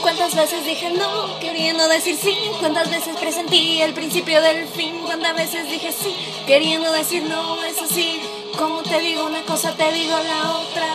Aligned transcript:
¿Cuántas 0.00 0.34
veces 0.34 0.64
dije 0.64 0.90
no, 0.92 1.38
queriendo 1.38 1.86
decir 1.88 2.16
sí? 2.16 2.34
¿Cuántas 2.58 2.90
veces 2.90 3.14
presentí 3.18 3.82
el 3.82 3.92
principio 3.92 4.40
del 4.40 4.66
fin? 4.66 4.98
¿Cuántas 5.04 5.36
veces 5.36 5.70
dije 5.70 5.92
sí, 5.92 6.16
queriendo 6.46 6.90
decir 6.90 7.22
no? 7.24 7.62
Eso 7.64 7.86
sí, 7.86 8.22
como 8.56 8.82
te 8.82 8.98
digo 9.00 9.26
una 9.26 9.42
cosa, 9.42 9.76
te 9.76 9.92
digo 9.92 10.16
la 10.16 10.56
otra. 10.56 10.86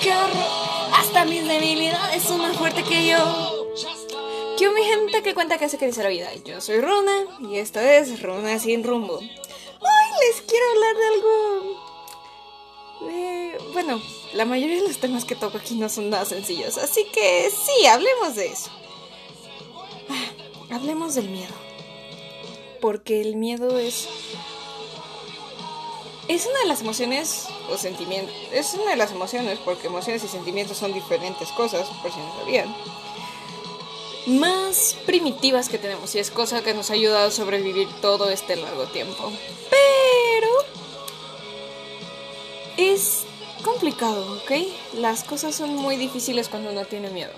¡Qué 0.00 0.10
horror! 0.10 0.94
Hasta 0.94 1.26
mis 1.26 1.46
debilidades 1.46 2.22
son 2.22 2.40
más 2.40 2.56
fuertes 2.56 2.84
que 2.88 3.06
yo. 3.06 3.66
¿Qué 4.56 4.70
mi 4.70 4.82
gente 4.84 5.22
que 5.22 5.34
cuenta 5.34 5.58
que 5.58 5.68
se 5.68 5.76
dice 5.76 6.02
la 6.02 6.08
vida? 6.08 6.30
Yo 6.46 6.62
soy 6.62 6.80
Runa 6.80 7.26
y 7.50 7.58
esto 7.58 7.80
es 7.80 8.22
Runa 8.22 8.58
sin 8.58 8.82
rumbo. 8.82 9.16
Hoy 9.18 10.08
les 10.26 10.40
quiero 10.40 10.64
hablar 10.70 10.96
de 10.96 11.06
algo 11.06 11.87
bueno, 13.72 14.02
la 14.34 14.44
mayoría 14.44 14.76
de 14.76 14.88
los 14.88 14.98
temas 14.98 15.24
que 15.24 15.34
toco 15.34 15.58
aquí 15.58 15.74
no 15.74 15.88
son 15.88 16.10
nada 16.10 16.24
sencillos, 16.24 16.78
así 16.78 17.04
que 17.12 17.50
sí, 17.50 17.86
hablemos 17.86 18.34
de 18.34 18.46
eso. 18.46 18.70
Ah, 20.08 20.74
hablemos 20.74 21.14
del 21.14 21.28
miedo. 21.28 21.54
Porque 22.80 23.20
el 23.20 23.36
miedo 23.36 23.78
es... 23.78 24.08
Es 26.28 26.46
una 26.46 26.58
de 26.60 26.66
las 26.66 26.82
emociones 26.82 27.46
o 27.70 27.78
sentimientos... 27.78 28.34
Es 28.52 28.74
una 28.74 28.90
de 28.90 28.96
las 28.96 29.12
emociones, 29.12 29.58
porque 29.64 29.86
emociones 29.86 30.22
y 30.24 30.28
sentimientos 30.28 30.76
son 30.76 30.92
diferentes 30.92 31.48
cosas, 31.52 31.88
por 32.02 32.12
si 32.12 32.18
no 32.18 32.34
sabían. 32.38 32.74
Más 34.26 34.96
primitivas 35.06 35.70
que 35.70 35.78
tenemos 35.78 36.14
y 36.14 36.18
es 36.18 36.30
cosa 36.30 36.62
que 36.62 36.74
nos 36.74 36.90
ha 36.90 36.94
ayudado 36.94 37.28
a 37.28 37.30
sobrevivir 37.30 37.88
todo 38.02 38.28
este 38.28 38.56
largo 38.56 38.84
tiempo. 38.86 39.32
Pero 39.70 39.87
es 42.78 43.24
complicado, 43.64 44.38
¿ok? 44.38 44.52
Las 44.94 45.24
cosas 45.24 45.54
son 45.54 45.74
muy 45.74 45.96
difíciles 45.96 46.48
cuando 46.48 46.70
uno 46.70 46.84
tiene 46.86 47.10
miedo. 47.10 47.32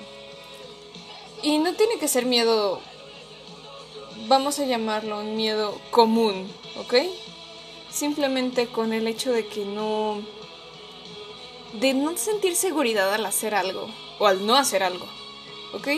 Y 1.43 1.59
no 1.59 1.73
tiene 1.75 1.99
que 1.99 2.09
ser 2.09 2.27
miedo, 2.27 2.81
vamos 4.29 4.59
a 4.59 4.67
llamarlo 4.67 5.19
un 5.19 5.35
miedo 5.37 5.81
común, 5.91 6.53
¿ok? 6.77 6.95
Simplemente 7.91 8.69
con 8.69 8.93
el 8.93 9.09
hecho 9.09 9.33
de 9.33 9.47
que 9.47 9.65
no... 9.65 10.21
de 11.73 11.95
no 11.95 12.17
sentir 12.19 12.55
seguridad 12.55 13.13
al 13.15 13.25
hacer 13.25 13.55
algo 13.55 13.89
o 14.19 14.27
al 14.27 14.47
no 14.47 14.57
hacer 14.57 14.83
algo, 14.83 15.07
¿ok? 15.73 15.89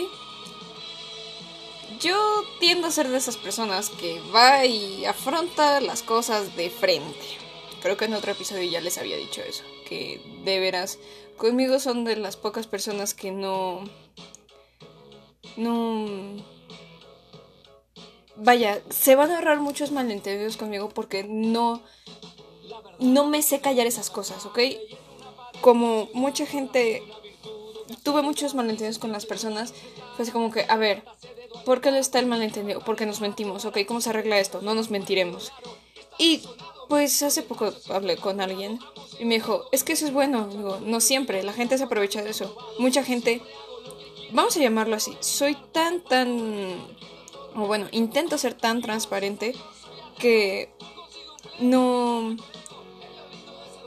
Yo 1.99 2.17
tiendo 2.61 2.87
a 2.87 2.91
ser 2.91 3.09
de 3.09 3.17
esas 3.17 3.35
personas 3.35 3.89
que 3.89 4.21
va 4.33 4.65
y 4.65 5.03
afronta 5.03 5.81
las 5.81 6.01
cosas 6.01 6.55
de 6.55 6.69
frente. 6.69 7.42
Creo 7.83 7.97
que 7.97 8.05
en 8.05 8.13
otro 8.13 8.31
episodio 8.31 8.63
ya 8.63 8.79
les 8.79 8.97
había 8.97 9.17
dicho 9.17 9.41
eso, 9.41 9.65
que 9.85 10.21
de 10.45 10.59
veras 10.61 10.99
conmigo 11.35 11.79
son 11.79 12.05
de 12.05 12.15
las 12.15 12.37
pocas 12.37 12.65
personas 12.65 13.13
que 13.13 13.31
no 13.31 13.83
no 15.57 16.07
vaya, 18.37 18.81
se 18.89 19.15
van 19.15 19.31
a 19.31 19.35
ahorrar 19.35 19.59
muchos 19.59 19.91
malentendidos 19.91 20.55
conmigo 20.55 20.87
porque 20.87 21.25
no 21.25 21.83
no 22.99 23.27
me 23.27 23.41
sé 23.41 23.59
callar 23.59 23.85
esas 23.85 24.09
cosas, 24.09 24.45
¿ok? 24.45 24.59
Como 25.59 26.07
mucha 26.13 26.45
gente 26.45 27.03
tuve 28.03 28.21
muchos 28.21 28.55
malentendidos 28.55 28.97
con 28.97 29.11
las 29.11 29.25
personas, 29.25 29.73
fue 30.15 30.23
así 30.23 30.31
como 30.31 30.51
que, 30.51 30.65
a 30.69 30.77
ver, 30.77 31.03
¿por 31.65 31.81
qué 31.81 31.89
está 31.97 32.19
el 32.19 32.27
malentendido? 32.27 32.79
Porque 32.79 33.05
nos 33.05 33.19
mentimos, 33.19 33.65
¿ok? 33.65 33.79
¿Cómo 33.85 33.99
se 33.99 34.11
arregla 34.11 34.39
esto? 34.39 34.61
No 34.61 34.73
nos 34.73 34.89
mentiremos. 34.89 35.51
Y 36.17 36.43
pues 36.89 37.21
hace 37.23 37.43
poco 37.43 37.73
hablé 37.89 38.17
con 38.17 38.41
alguien 38.41 38.79
y 39.19 39.25
me 39.25 39.35
dijo, 39.35 39.65
es 39.71 39.83
que 39.83 39.93
eso 39.93 40.05
es 40.05 40.13
bueno. 40.13 40.47
Digo, 40.47 40.79
no 40.83 40.99
siempre, 40.99 41.43
la 41.43 41.53
gente 41.53 41.77
se 41.77 41.83
aprovecha 41.83 42.21
de 42.21 42.31
eso. 42.31 42.55
Mucha 42.79 43.03
gente, 43.03 43.41
vamos 44.31 44.55
a 44.57 44.59
llamarlo 44.59 44.95
así, 44.95 45.15
soy 45.19 45.55
tan, 45.71 46.01
tan, 46.01 46.75
o 47.55 47.67
bueno, 47.67 47.87
intento 47.91 48.37
ser 48.37 48.53
tan 48.53 48.81
transparente 48.81 49.55
que 50.19 50.73
no... 51.59 52.35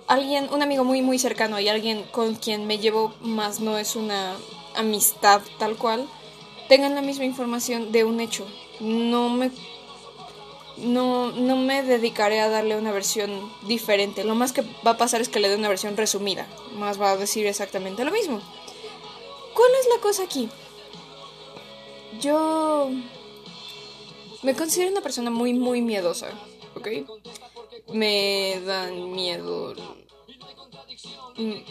Alguien, 0.09 0.48
un 0.53 0.62
amigo 0.62 0.84
muy, 0.84 1.03
muy 1.03 1.19
cercano 1.19 1.59
y 1.59 1.66
alguien 1.66 2.04
con 2.12 2.37
quien 2.37 2.69
me 2.69 2.78
llevo 2.78 3.12
más 3.21 3.59
no 3.59 3.76
es 3.76 3.97
una 3.97 4.37
amistad 4.76 5.41
tal 5.59 5.76
cual, 5.76 6.06
tengan 6.69 6.94
la 6.94 7.03
misma 7.03 7.25
información 7.25 7.91
de 7.91 8.04
un 8.04 8.21
hecho. 8.21 8.47
No 8.78 9.28
me 9.28 9.50
no, 10.78 11.32
no 11.32 11.56
me 11.56 11.82
dedicaré 11.82 12.41
a 12.41 12.48
darle 12.48 12.76
una 12.76 12.92
versión 12.92 13.50
diferente. 13.66 14.25
Lo 14.25 14.34
más 14.34 14.53
que 14.53 14.62
va 14.87 14.92
a 14.92 14.98
pasar 14.98 15.20
es 15.20 15.28
que 15.28 15.41
le 15.41 15.48
dé 15.48 15.56
una 15.56 15.69
versión 15.69 15.97
resumida. 15.97 16.47
Más 16.75 17.00
va 17.00 17.12
a 17.12 17.16
decir 17.16 17.47
exactamente 17.47 18.04
lo 18.04 18.10
mismo. 18.10 18.41
¿Cuál 19.54 19.70
es 19.81 19.88
la 19.94 20.00
cosa 20.00 20.25
aquí? 20.25 20.48
Yo 22.20 22.91
me 24.42 24.54
considero 24.54 24.92
una 24.92 25.00
persona 25.00 25.31
muy, 25.31 25.54
muy 25.54 25.82
miedosa, 25.82 26.28
¿ok? 26.75 26.88
Me 27.92 28.60
dan 28.65 29.12
miedo. 29.12 29.75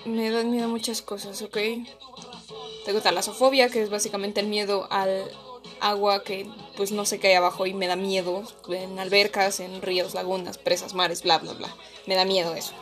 Me 0.06 0.30
dan 0.30 0.52
miedo 0.52 0.68
muchas 0.68 1.02
cosas, 1.02 1.42
¿ok? 1.42 1.58
Tengo 2.86 3.02
talasofobia, 3.02 3.70
que 3.70 3.82
es 3.82 3.90
básicamente 3.90 4.40
el 4.40 4.48
miedo 4.48 4.88
al 4.92 5.32
agua 5.80 6.24
que 6.24 6.48
pues 6.76 6.92
no 6.92 7.06
sé 7.06 7.20
qué 7.20 7.30
hay 7.30 7.34
abajo 7.36 7.66
y 7.66 7.74
me 7.74 7.88
da 7.88 7.96
miedo, 7.96 8.44
en 8.70 9.00
albercas, 9.00 9.60
en 9.60 9.82
ríos, 9.82 10.14
lagunas, 10.14 10.58
presas, 10.58 10.94
mares, 10.94 11.24
bla, 11.24 11.38
bla, 11.38 11.54
bla. 11.54 11.76
Me 12.06 12.16
da 12.16 12.26
miedo 12.26 12.56
eso. 12.56 12.74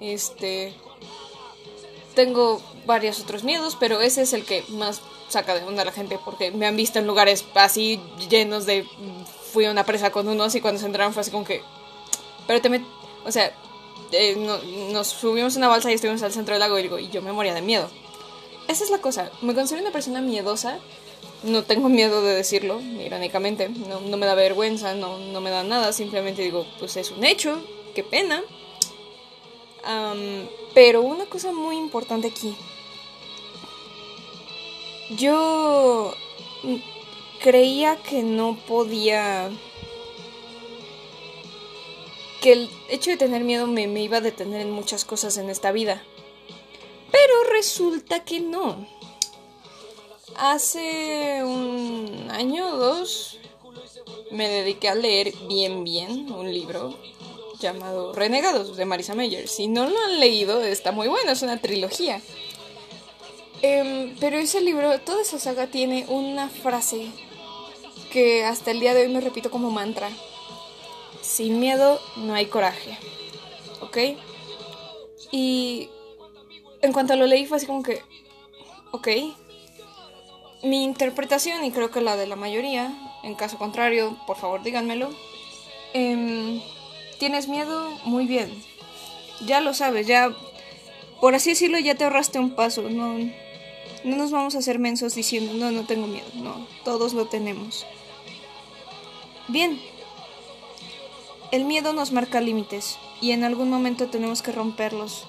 Este... 0.00 0.74
Tengo 2.14 2.60
varios 2.84 3.20
otros 3.20 3.44
miedos, 3.44 3.76
pero 3.78 4.00
ese 4.00 4.22
es 4.22 4.32
el 4.32 4.44
que 4.44 4.64
más 4.70 5.00
saca 5.28 5.54
de 5.54 5.64
onda 5.64 5.82
a 5.82 5.84
la 5.84 5.92
gente 5.92 6.18
porque 6.24 6.50
me 6.50 6.66
han 6.66 6.74
visto 6.74 6.98
en 6.98 7.06
lugares 7.06 7.44
así 7.54 8.00
llenos 8.28 8.66
de... 8.66 8.84
Fui 9.52 9.64
a 9.64 9.70
una 9.70 9.84
presa 9.84 10.10
con 10.10 10.28
unos 10.28 10.54
y 10.54 10.60
cuando 10.60 10.80
se 10.80 10.86
entraron 10.86 11.12
fue 11.12 11.20
así 11.20 11.30
como 11.30 11.44
que... 11.44 11.62
Pero 12.46 12.60
te 12.60 12.68
me... 12.68 12.84
O 13.24 13.30
sea, 13.30 13.52
eh, 14.12 14.36
nos 14.90 15.08
subimos 15.08 15.56
una 15.56 15.68
balsa 15.68 15.90
y 15.90 15.94
estuvimos 15.94 16.22
al 16.22 16.32
centro 16.32 16.54
del 16.54 16.60
lago 16.60 16.78
y, 16.78 17.04
y 17.04 17.08
yo 17.10 17.22
me 17.22 17.32
moría 17.32 17.54
de 17.54 17.62
miedo. 17.62 17.88
Esa 18.68 18.84
es 18.84 18.90
la 18.90 18.98
cosa. 18.98 19.30
Me 19.40 19.54
considero 19.54 19.82
una 19.82 19.92
persona 19.92 20.20
miedosa 20.20 20.78
no 21.42 21.64
tengo 21.64 21.88
miedo 21.88 22.22
de 22.22 22.34
decirlo, 22.34 22.80
irónicamente, 22.80 23.68
no, 23.68 24.00
me 24.00 24.26
da 24.26 24.34
vergüenza, 24.34 24.94
no, 24.94 25.18
no, 25.18 25.40
me 25.40 25.50
da 25.50 25.62
nada, 25.62 25.92
simplemente 25.92 26.42
digo, 26.42 26.66
pues 26.78 26.96
es 26.96 27.10
un 27.10 27.24
hecho, 27.24 27.60
qué 27.94 28.02
pena. 28.02 28.42
pero 30.74 31.02
una 31.02 31.26
cosa 31.26 31.52
muy 31.52 31.76
importante 31.76 32.28
aquí, 32.28 32.56
yo 35.10 36.14
creía 37.40 37.96
que 37.96 38.22
no 38.22 38.58
podía, 38.66 39.50
que 42.40 42.52
el 42.52 42.70
hecho 42.88 43.10
de 43.10 43.16
tener 43.16 43.44
miedo 43.44 43.66
me, 43.66 43.86
me 43.86 44.02
iba 44.02 44.18
a 44.18 44.20
detener 44.20 44.60
en 44.60 44.70
muchas 44.70 45.04
cosas 45.04 45.36
en 45.38 45.50
esta 45.50 45.70
vida, 45.70 46.02
pero 47.12 47.44
resulta 47.52 48.24
que 48.24 48.40
no 48.40 48.97
Hace 50.38 51.42
un 51.42 52.28
año 52.30 52.68
o 52.68 52.76
dos 52.76 53.38
me 54.30 54.48
dediqué 54.48 54.88
a 54.88 54.94
leer 54.94 55.34
bien 55.48 55.82
bien 55.82 56.30
un 56.30 56.52
libro 56.52 56.96
llamado 57.58 58.12
Renegados 58.12 58.76
de 58.76 58.84
Marisa 58.84 59.16
Meyer. 59.16 59.48
Si 59.48 59.66
no 59.66 59.88
lo 59.88 59.98
han 59.98 60.20
leído, 60.20 60.62
está 60.62 60.92
muy 60.92 61.08
bueno, 61.08 61.32
es 61.32 61.42
una 61.42 61.60
trilogía. 61.60 62.22
Em, 63.62 64.14
pero 64.20 64.38
ese 64.38 64.60
libro, 64.60 65.00
toda 65.00 65.22
esa 65.22 65.40
saga 65.40 65.66
tiene 65.66 66.06
una 66.08 66.48
frase 66.48 67.10
que 68.12 68.44
hasta 68.44 68.70
el 68.70 68.78
día 68.78 68.94
de 68.94 69.02
hoy 69.02 69.08
me 69.08 69.20
repito 69.20 69.50
como 69.50 69.72
mantra. 69.72 70.08
Sin 71.20 71.58
miedo 71.58 72.00
no 72.14 72.34
hay 72.34 72.46
coraje. 72.46 72.96
¿Ok? 73.80 73.98
Y 75.32 75.88
en 76.80 76.92
cuanto 76.92 77.16
lo 77.16 77.26
leí 77.26 77.44
fue 77.44 77.56
así 77.56 77.66
como 77.66 77.82
que, 77.82 78.04
ok, 78.92 79.08
mi 80.62 80.84
interpretación, 80.84 81.64
y 81.64 81.70
creo 81.70 81.90
que 81.90 82.00
la 82.00 82.16
de 82.16 82.26
la 82.26 82.36
mayoría, 82.36 82.92
en 83.22 83.34
caso 83.34 83.58
contrario, 83.58 84.16
por 84.26 84.36
favor 84.36 84.62
díganmelo. 84.62 85.10
Em, 85.92 86.60
¿Tienes 87.18 87.48
miedo? 87.48 87.90
Muy 88.04 88.26
bien. 88.26 88.52
Ya 89.46 89.60
lo 89.60 89.74
sabes, 89.74 90.06
ya, 90.06 90.30
por 91.20 91.34
así 91.34 91.50
decirlo, 91.50 91.78
ya 91.78 91.94
te 91.94 92.04
ahorraste 92.04 92.38
un 92.38 92.54
paso. 92.54 92.82
No, 92.82 93.18
no 94.04 94.16
nos 94.16 94.30
vamos 94.30 94.54
a 94.54 94.58
hacer 94.58 94.78
mensos 94.78 95.14
diciendo, 95.14 95.52
no, 95.54 95.70
no 95.70 95.84
tengo 95.84 96.06
miedo. 96.06 96.26
No, 96.34 96.66
todos 96.84 97.14
lo 97.14 97.26
tenemos. 97.26 97.86
Bien. 99.48 99.80
El 101.50 101.64
miedo 101.64 101.92
nos 101.92 102.12
marca 102.12 102.40
límites 102.40 102.98
y 103.20 103.32
en 103.32 103.42
algún 103.42 103.70
momento 103.70 104.08
tenemos 104.08 104.42
que 104.42 104.52
romperlos. 104.52 105.26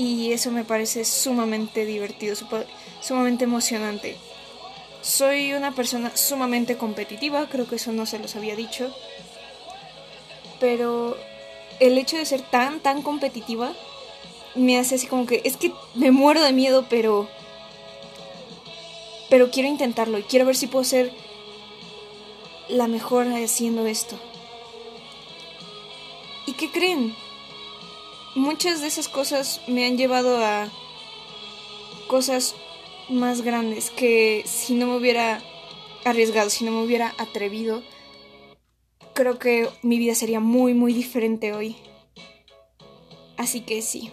Y 0.00 0.32
eso 0.32 0.50
me 0.50 0.64
parece 0.64 1.04
sumamente 1.04 1.84
divertido 1.84 2.34
sumamente 3.02 3.44
emocionante. 3.44 4.16
Soy 5.02 5.52
una 5.52 5.74
persona 5.74 6.16
sumamente 6.16 6.78
competitiva, 6.78 7.50
creo 7.50 7.68
que 7.68 7.76
eso 7.76 7.92
no 7.92 8.06
se 8.06 8.18
los 8.18 8.34
había 8.34 8.56
dicho. 8.56 8.90
Pero 10.58 11.18
el 11.80 11.98
hecho 11.98 12.16
de 12.16 12.24
ser 12.24 12.40
tan, 12.40 12.80
tan 12.80 13.02
competitiva 13.02 13.74
me 14.54 14.78
hace 14.78 14.94
así 14.94 15.06
como 15.06 15.26
que 15.26 15.42
es 15.44 15.58
que 15.58 15.70
me 15.94 16.10
muero 16.10 16.42
de 16.42 16.54
miedo, 16.54 16.86
pero 16.88 17.28
Pero 19.28 19.50
quiero 19.50 19.68
intentarlo 19.68 20.16
y 20.18 20.22
quiero 20.22 20.46
ver 20.46 20.56
si 20.56 20.66
puedo 20.66 20.84
ser 20.84 21.12
la 22.70 22.88
mejor 22.88 23.26
haciendo 23.26 23.84
esto. 23.84 24.18
¿Y 26.46 26.54
qué 26.54 26.70
creen? 26.70 27.14
Muchas 28.34 28.80
de 28.80 28.86
esas 28.86 29.08
cosas 29.08 29.60
me 29.66 29.86
han 29.86 29.96
llevado 29.96 30.44
a 30.44 30.68
cosas 32.06 32.54
más 33.08 33.42
grandes 33.42 33.90
que 33.90 34.42
si 34.46 34.74
no 34.74 34.86
me 34.86 34.96
hubiera 34.96 35.42
arriesgado, 36.04 36.48
si 36.48 36.64
no 36.64 36.70
me 36.70 36.82
hubiera 36.82 37.14
atrevido, 37.18 37.82
creo 39.14 39.38
que 39.38 39.68
mi 39.82 39.98
vida 39.98 40.14
sería 40.14 40.40
muy, 40.40 40.74
muy 40.74 40.92
diferente 40.92 41.52
hoy. 41.52 41.76
Así 43.36 43.62
que 43.62 43.82
sí. 43.82 44.10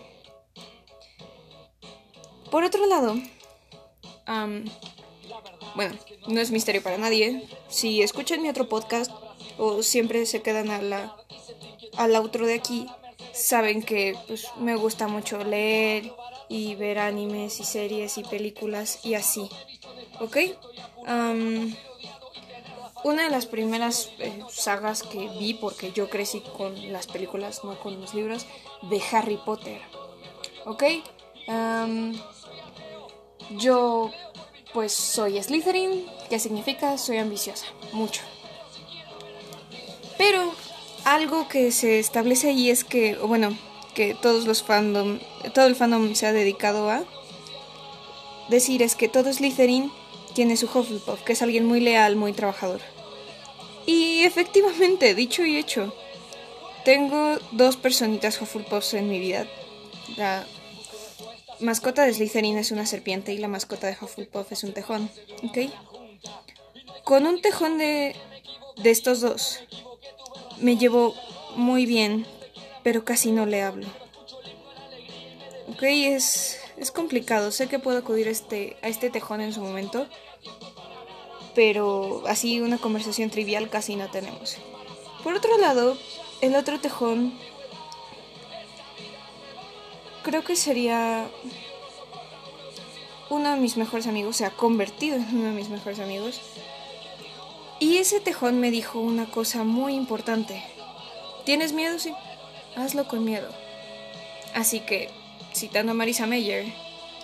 Por 2.49 2.63
otro 2.63 2.85
lado, 2.85 3.15
bueno, 5.75 5.95
no 6.27 6.41
es 6.41 6.51
misterio 6.51 6.81
para 6.81 6.97
nadie. 6.97 7.47
Si 7.69 8.01
escuchan 8.01 8.41
mi 8.41 8.49
otro 8.49 8.67
podcast 8.67 9.11
o 9.57 9.83
siempre 9.83 10.25
se 10.25 10.41
quedan 10.41 10.71
a 10.71 10.81
la, 10.81 11.15
al 11.97 12.15
outro 12.15 12.47
de 12.47 12.55
aquí, 12.55 12.87
saben 13.37 13.83
que 13.83 14.17
pues, 14.27 14.47
me 14.59 14.75
gusta 14.75 15.07
mucho 15.07 15.43
leer 15.43 16.11
y 16.49 16.75
ver 16.75 16.99
animes 16.99 17.59
y 17.59 17.63
series 17.63 18.17
y 18.17 18.23
películas 18.23 18.99
y 19.03 19.13
así. 19.13 19.49
¿Ok? 20.19 20.37
una 23.03 23.23
de 23.23 23.29
las 23.29 23.45
primeras 23.45 24.09
eh, 24.19 24.43
sagas 24.49 25.01
que 25.03 25.29
vi, 25.39 25.53
porque 25.53 25.93
yo 25.93 26.09
crecí 26.09 26.41
con 26.57 26.91
las 26.91 27.07
películas, 27.07 27.63
no 27.63 27.79
con 27.79 28.01
los 28.01 28.13
libros, 28.13 28.45
de 28.81 29.01
Harry 29.11 29.37
Potter. 29.37 29.81
¿Ok? 30.65 30.83
yo 33.51 34.11
pues 34.73 34.91
soy 34.91 35.41
Slytherin, 35.41 36.05
que 36.29 36.39
significa 36.39 36.97
soy 36.97 37.19
ambiciosa, 37.19 37.65
mucho. 37.93 38.21
Pero 40.17 40.51
algo 41.07 41.47
que 41.47 41.71
se 41.71 41.99
establece 41.99 42.49
ahí 42.49 42.69
es 42.69 42.83
que, 42.83 43.15
bueno, 43.15 43.57
que 43.93 44.13
todos 44.13 44.45
los 44.45 44.61
fandom, 44.61 45.19
todo 45.53 45.65
el 45.65 45.75
fandom 45.77 46.15
se 46.15 46.27
ha 46.27 46.33
dedicado 46.33 46.89
a 46.89 47.05
decir 48.49 48.81
es 48.81 48.95
que 48.95 49.07
todo 49.07 49.31
Slytherin 49.31 49.89
tiene 50.33 50.57
su 50.57 50.65
Hufflepuff, 50.65 51.21
que 51.23 51.31
es 51.31 51.41
alguien 51.41 51.65
muy 51.65 51.79
leal, 51.79 52.17
muy 52.17 52.33
trabajador. 52.33 52.81
Y 53.85 54.23
efectivamente, 54.23 55.15
dicho 55.15 55.45
y 55.45 55.55
hecho, 55.55 55.95
tengo 56.83 57.37
dos 57.53 57.77
personitas 57.77 58.41
Hufflepuffs 58.41 58.93
en 58.93 59.07
mi 59.07 59.21
vida. 59.21 59.47
La 60.17 60.45
mascota 61.61 62.03
de 62.03 62.13
Slytherin 62.13 62.57
es 62.57 62.71
una 62.71 62.85
serpiente 62.85 63.31
y 63.31 63.37
la 63.37 63.47
mascota 63.47 63.87
de 63.87 63.95
Hufflepuff 63.99 64.51
es 64.51 64.65
un 64.65 64.73
tejón, 64.73 65.09
¿ok? 65.41 65.71
Con 67.05 67.25
un 67.25 67.41
tejón 67.41 67.77
de, 67.77 68.13
de 68.75 68.89
estos 68.89 69.21
dos 69.21 69.61
me 70.59 70.77
llevo 70.77 71.15
muy 71.55 71.85
bien, 71.85 72.25
pero 72.83 73.03
casi 73.03 73.31
no 73.31 73.45
le 73.45 73.61
hablo. 73.61 73.87
Ok, 75.69 75.83
es, 75.83 76.59
es 76.77 76.91
complicado. 76.91 77.51
Sé 77.51 77.67
que 77.67 77.79
puedo 77.79 77.97
acudir 77.97 78.27
a 78.27 78.31
este, 78.31 78.77
a 78.81 78.87
este 78.87 79.09
tejón 79.09 79.41
en 79.41 79.53
su 79.53 79.61
momento, 79.61 80.07
pero 81.55 82.23
así 82.27 82.61
una 82.61 82.77
conversación 82.77 83.29
trivial 83.29 83.69
casi 83.69 83.95
no 83.95 84.09
tenemos. 84.09 84.57
Por 85.23 85.33
otro 85.33 85.57
lado, 85.57 85.97
el 86.41 86.55
otro 86.55 86.79
tejón 86.79 87.37
creo 90.23 90.43
que 90.43 90.55
sería 90.55 91.27
uno 93.29 93.53
de 93.53 93.59
mis 93.59 93.77
mejores 93.77 94.07
amigos, 94.07 94.37
se 94.37 94.45
ha 94.45 94.51
convertido 94.51 95.15
en 95.15 95.25
uno 95.33 95.45
de 95.45 95.51
mis 95.51 95.69
mejores 95.69 95.99
amigos. 95.99 96.41
Y 97.79 97.97
ese 97.97 98.19
tejón 98.19 98.59
me 98.59 98.71
dijo 98.71 98.99
una 98.99 99.25
cosa 99.25 99.63
muy 99.63 99.93
importante. 99.93 100.63
¿Tienes 101.45 101.73
miedo? 101.73 101.99
Sí. 101.99 102.13
Hazlo 102.75 103.07
con 103.07 103.23
miedo. 103.23 103.49
Así 104.53 104.79
que, 104.79 105.09
citando 105.53 105.91
a 105.91 105.95
Marisa 105.95 106.27
Meyer 106.27 106.65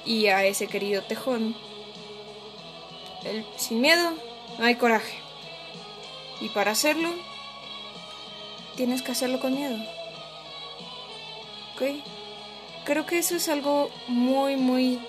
y 0.05 0.27
a 0.27 0.45
ese 0.45 0.67
querido 0.67 1.03
tejón, 1.03 1.55
el, 3.23 3.45
sin 3.57 3.81
miedo 3.81 4.13
no 4.59 4.65
hay 4.65 4.75
coraje. 4.75 5.17
Y 6.41 6.49
para 6.49 6.71
hacerlo, 6.71 7.09
tienes 8.75 9.01
que 9.01 9.11
hacerlo 9.11 9.39
con 9.39 9.55
miedo. 9.55 9.77
¿Ok? 11.75 12.03
creo 12.83 13.05
que 13.05 13.17
eso 13.17 13.35
es 13.35 13.49
algo 13.49 13.89
muy, 14.07 14.55
muy 14.55 14.99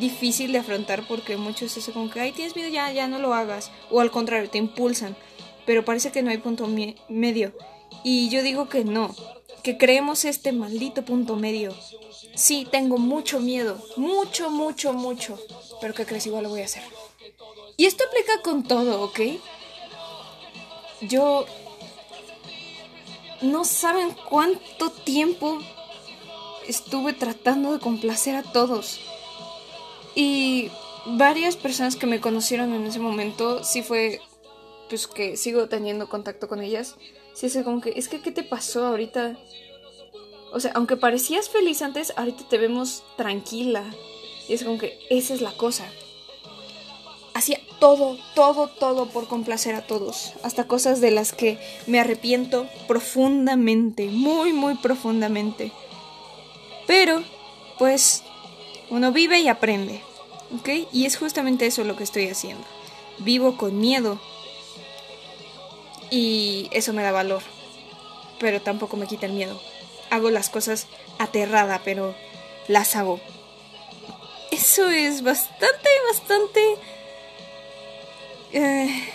difícil 0.00 0.52
de 0.52 0.58
afrontar 0.58 1.06
porque 1.06 1.36
muchos 1.36 1.72
se 1.72 1.92
como 1.92 2.10
que, 2.10 2.20
ay, 2.20 2.32
tienes 2.32 2.56
miedo, 2.56 2.68
ya, 2.68 2.90
ya 2.92 3.06
no 3.08 3.18
lo 3.18 3.34
hagas. 3.34 3.70
O 3.90 4.00
al 4.00 4.10
contrario, 4.10 4.50
te 4.50 4.58
impulsan. 4.58 5.16
Pero 5.66 5.84
parece 5.84 6.12
que 6.12 6.22
no 6.22 6.30
hay 6.30 6.38
punto 6.38 6.66
medio. 7.08 7.52
Y 8.04 8.28
yo 8.30 8.42
digo 8.42 8.68
que 8.68 8.84
no, 8.84 9.14
que 9.62 9.78
creemos 9.78 10.24
este 10.24 10.52
maldito 10.52 11.04
punto 11.04 11.36
medio. 11.36 11.74
Sí, 12.34 12.66
tengo 12.70 12.98
mucho 12.98 13.40
miedo, 13.40 13.78
mucho, 13.96 14.50
mucho, 14.50 14.92
mucho. 14.92 15.38
Pero 15.80 15.94
que 15.94 16.06
crees, 16.06 16.26
igual 16.26 16.44
lo 16.44 16.48
voy 16.48 16.62
a 16.62 16.64
hacer. 16.64 16.82
Y 17.76 17.86
esto 17.86 18.04
aplica 18.04 18.42
con 18.42 18.62
todo, 18.62 19.02
¿ok? 19.02 19.20
Yo... 21.02 21.46
No 23.40 23.64
saben 23.64 24.14
cuánto 24.30 24.90
tiempo 24.90 25.58
estuve 26.68 27.12
tratando 27.12 27.72
de 27.72 27.80
complacer 27.80 28.36
a 28.36 28.44
todos. 28.44 29.00
Y 30.14 30.70
varias 31.06 31.56
personas 31.56 31.96
que 31.96 32.06
me 32.06 32.20
conocieron 32.20 32.72
en 32.74 32.86
ese 32.86 32.98
momento, 32.98 33.64
sí 33.64 33.82
fue, 33.82 34.20
pues 34.88 35.06
que 35.06 35.36
sigo 35.36 35.68
teniendo 35.68 36.08
contacto 36.08 36.48
con 36.48 36.60
ellas, 36.60 36.96
sí 37.34 37.46
es 37.46 37.56
como 37.64 37.80
que, 37.80 37.94
es 37.96 38.08
que, 38.08 38.20
¿qué 38.20 38.30
te 38.30 38.42
pasó 38.42 38.86
ahorita? 38.86 39.36
O 40.52 40.60
sea, 40.60 40.72
aunque 40.74 40.96
parecías 40.96 41.48
feliz 41.48 41.80
antes, 41.82 42.12
ahorita 42.16 42.44
te 42.48 42.58
vemos 42.58 43.02
tranquila. 43.16 43.84
Y 44.48 44.54
es 44.54 44.64
como 44.64 44.78
que 44.78 44.98
esa 45.08 45.34
es 45.34 45.40
la 45.40 45.52
cosa. 45.52 45.86
Hacía 47.34 47.58
todo, 47.80 48.18
todo, 48.34 48.68
todo 48.68 49.06
por 49.06 49.26
complacer 49.26 49.74
a 49.74 49.86
todos. 49.86 50.34
Hasta 50.42 50.66
cosas 50.66 51.00
de 51.00 51.10
las 51.10 51.32
que 51.32 51.58
me 51.86 51.98
arrepiento 51.98 52.66
profundamente, 52.86 54.08
muy, 54.08 54.52
muy 54.52 54.74
profundamente. 54.74 55.72
Pero, 56.86 57.22
pues, 57.78 58.22
uno 58.92 59.10
vive 59.10 59.40
y 59.40 59.48
aprende, 59.48 60.02
¿ok? 60.54 60.86
Y 60.92 61.06
es 61.06 61.16
justamente 61.16 61.64
eso 61.64 61.82
lo 61.82 61.96
que 61.96 62.04
estoy 62.04 62.28
haciendo. 62.28 62.62
Vivo 63.16 63.56
con 63.56 63.80
miedo. 63.80 64.20
Y 66.10 66.68
eso 66.72 66.92
me 66.92 67.02
da 67.02 67.10
valor. 67.10 67.42
Pero 68.38 68.60
tampoco 68.60 68.98
me 68.98 69.06
quita 69.06 69.24
el 69.24 69.32
miedo. 69.32 69.58
Hago 70.10 70.28
las 70.28 70.50
cosas 70.50 70.88
aterrada, 71.18 71.80
pero 71.82 72.14
las 72.68 72.94
hago. 72.94 73.18
Eso 74.50 74.90
es 74.90 75.22
bastante, 75.22 75.88
bastante... 76.10 76.60
Eh, 78.52 79.08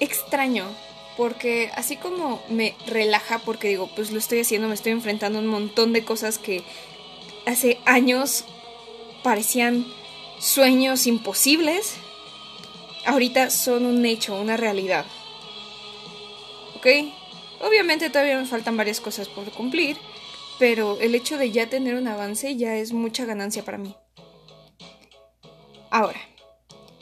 extraño 0.00 0.66
porque 1.16 1.70
así 1.76 1.96
como 1.96 2.42
me 2.48 2.74
relaja 2.88 3.38
porque 3.38 3.68
digo, 3.68 3.88
pues 3.94 4.10
lo 4.10 4.18
estoy 4.18 4.40
haciendo, 4.40 4.66
me 4.66 4.74
estoy 4.74 4.90
enfrentando 4.90 5.38
a 5.38 5.42
un 5.42 5.46
montón 5.46 5.92
de 5.92 6.04
cosas 6.04 6.38
que 6.38 6.64
hace 7.48 7.80
años 7.86 8.44
parecían 9.22 9.86
sueños 10.38 11.06
imposibles, 11.06 11.96
ahorita 13.06 13.50
son 13.50 13.86
un 13.86 14.04
hecho, 14.04 14.38
una 14.38 14.56
realidad. 14.56 15.06
¿Ok? 16.76 16.86
Obviamente 17.60 18.10
todavía 18.10 18.38
me 18.38 18.46
faltan 18.46 18.76
varias 18.76 19.00
cosas 19.00 19.28
por 19.28 19.50
cumplir, 19.50 19.96
pero 20.58 21.00
el 21.00 21.14
hecho 21.14 21.38
de 21.38 21.50
ya 21.50 21.68
tener 21.68 21.94
un 21.94 22.06
avance 22.06 22.56
ya 22.56 22.76
es 22.76 22.92
mucha 22.92 23.24
ganancia 23.24 23.64
para 23.64 23.78
mí. 23.78 23.96
Ahora, 25.90 26.20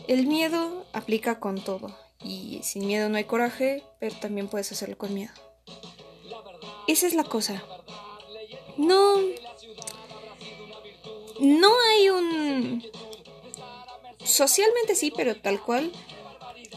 el 0.07 0.27
miedo 0.27 0.87
aplica 0.93 1.41
con 1.41 1.63
todo 1.63 1.99
y 2.23 2.61
sin 2.63 2.87
miedo 2.87 3.09
no 3.09 3.17
hay 3.17 3.25
coraje, 3.25 3.83
pero 3.99 4.15
también 4.17 4.47
puedes 4.47 4.71
hacerlo 4.71 4.97
con 4.97 5.13
miedo. 5.13 5.33
Esa 6.87 7.09
es 7.09 7.15
la 7.15 7.25
cosa. 7.25 7.65
No. 8.77 9.17
No 11.41 11.69
hay 11.91 12.11
un. 12.11 12.85
Socialmente 14.25 14.95
sí, 14.95 15.13
pero 15.15 15.37
tal 15.37 15.61
cual. 15.61 15.93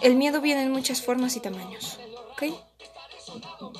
El 0.01 0.16
miedo 0.16 0.39
viene 0.39 0.63
en 0.63 0.72
muchas 0.72 1.01
formas 1.01 1.36
y 1.36 1.39
tamaños. 1.42 2.00
¿Ok? 2.32 2.44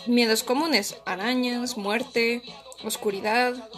Miedos 0.08 0.44
comunes: 0.44 0.98
arañas, 1.06 1.78
muerte, 1.78 2.42
oscuridad, 2.84 3.70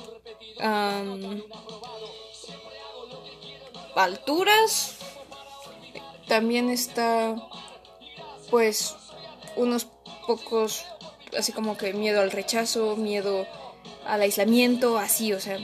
alturas. 3.96 4.98
También 6.28 6.70
está 6.70 7.36
pues 8.50 8.96
unos 9.56 9.88
pocos, 10.26 10.86
así 11.38 11.52
como 11.52 11.78
que 11.78 11.94
miedo 11.94 12.22
al 12.22 12.32
rechazo, 12.32 12.96
miedo 12.96 13.46
al 14.06 14.22
aislamiento, 14.22 14.98
así, 14.98 15.34
o 15.34 15.40
sea, 15.40 15.58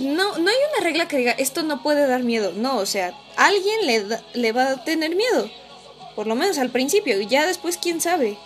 no, 0.00 0.38
no 0.38 0.50
hay 0.50 0.56
una 0.74 0.84
regla 0.84 1.08
que 1.08 1.18
diga 1.18 1.32
esto 1.32 1.62
no 1.62 1.82
puede 1.82 2.06
dar 2.06 2.22
miedo. 2.22 2.52
No, 2.52 2.78
o 2.78 2.86
sea, 2.86 3.14
alguien 3.36 3.86
le, 3.86 4.18
le 4.34 4.52
va 4.52 4.70
a 4.70 4.84
tener 4.84 5.14
miedo. 5.14 5.50
Por 6.16 6.26
lo 6.26 6.34
menos 6.34 6.58
al 6.58 6.70
principio. 6.70 7.20
Y 7.20 7.26
ya 7.26 7.46
después, 7.46 7.78
quién 7.78 8.00
sabe. 8.00 8.36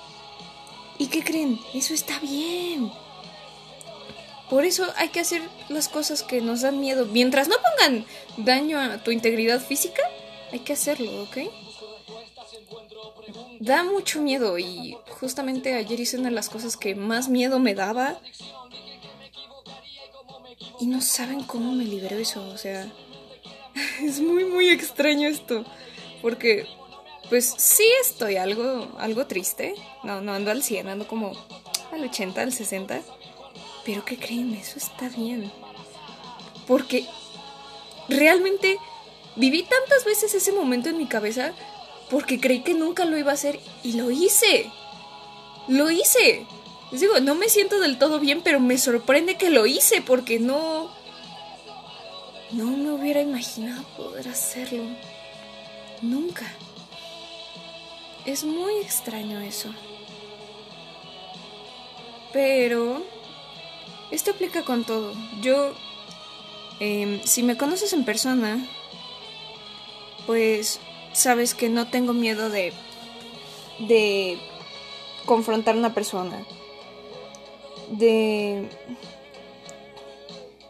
¿Y 0.99 1.07
qué 1.07 1.23
creen? 1.25 1.59
Eso 1.73 1.95
está 1.95 2.19
bien. 2.21 2.93
Por 4.51 4.65
eso 4.65 4.87
hay 4.97 5.09
que 5.09 5.21
hacer 5.21 5.43
las 5.69 5.89
cosas 5.89 6.23
que 6.23 6.41
nos 6.41 6.61
dan 6.61 6.81
miedo. 6.81 7.07
Mientras 7.07 7.49
no 7.49 7.57
pongan 7.57 8.07
daño 8.37 8.79
a 8.79 9.03
tu 9.03 9.11
integridad 9.11 9.61
física, 9.61 10.03
hay 10.53 10.61
que 10.61 10.75
hacerlo, 10.75 11.23
¿ok? 11.23 11.39
Da 13.61 13.83
mucho 13.83 14.21
miedo 14.21 14.59
y 14.59 14.97
justamente 15.19 15.75
ayer 15.75 15.99
hice 15.99 16.19
una 16.19 16.29
de 16.29 16.35
las 16.35 16.51
cosas 16.51 16.77
que 16.77 16.95
más 16.95 17.29
miedo 17.29 17.59
me 17.59 17.75
daba. 17.75 18.21
Y 20.81 20.87
no 20.87 21.01
saben 21.01 21.43
cómo 21.45 21.73
me 21.73 21.85
liberó 21.85 22.17
eso, 22.17 22.47
o 22.49 22.59
sea... 22.59 22.91
Es 24.03 24.21
muy, 24.21 24.45
muy 24.45 24.69
extraño 24.71 25.29
esto. 25.29 25.65
Porque, 26.23 26.67
pues 27.29 27.55
sí 27.57 27.87
estoy 28.03 28.37
algo, 28.37 28.89
algo 28.99 29.27
triste. 29.27 29.75
No, 30.03 30.21
no 30.21 30.33
ando 30.33 30.51
al 30.51 30.63
100, 30.63 30.89
ando 30.89 31.09
como 31.09 31.33
al 31.93 32.05
80, 32.05 32.41
al 32.41 32.53
60 32.53 33.03
pero 33.85 34.05
¿qué 34.05 34.17
creen? 34.17 34.55
Eso 34.55 34.79
está 34.79 35.09
bien. 35.09 35.53
Porque 36.67 37.07
realmente 38.09 38.79
viví 39.37 39.63
tantas 39.63 40.05
veces 40.05 40.35
ese 40.35 40.53
momento 40.53 40.89
en 40.89 40.99
mi 40.99 41.07
cabeza 41.07 41.53
porque 42.11 42.41
creí 42.41 42.63
que 42.63 42.75
nunca 42.75 43.05
lo 43.05 43.19
iba 43.19 43.31
a 43.31 43.35
hacer 43.35 43.61
y 43.83 43.93
lo 43.93 44.11
hice. 44.11 44.71
Lo 45.69 45.91
hice. 45.91 46.47
Les 46.95 47.01
digo, 47.01 47.19
no 47.19 47.35
me 47.35 47.49
siento 47.49 47.81
del 47.81 47.99
todo 47.99 48.21
bien, 48.21 48.41
pero 48.45 48.61
me 48.61 48.79
sorprende 48.79 49.37
que 49.37 49.51
lo 49.51 49.67
hice 49.67 50.01
porque 50.01 50.39
no... 50.39 50.93
No 52.53 52.67
me 52.67 52.93
hubiera 52.93 53.21
imaginado 53.21 53.83
poder 53.97 54.29
hacerlo. 54.29 54.85
Nunca. 56.03 56.47
Es 58.25 58.45
muy 58.45 58.77
extraño 58.77 59.41
eso. 59.41 59.75
Pero 62.33 63.03
esto 64.13 64.31
aplica 64.31 64.63
con 64.63 64.85
todo. 64.85 65.15
Yo, 65.43 65.75
em, 66.79 67.21
si 67.25 67.43
me 67.43 67.57
conoces 67.57 67.93
en 67.93 68.05
persona, 68.05 68.65
pues 70.27 70.79
sabes 71.13 71.55
que 71.55 71.69
no 71.69 71.89
tengo 71.89 72.13
miedo 72.13 72.51
de, 72.51 72.73
de 73.81 74.39
confrontar 75.27 75.75
a 75.75 75.79
una 75.79 75.93
persona. 75.93 76.47
De... 77.91 78.69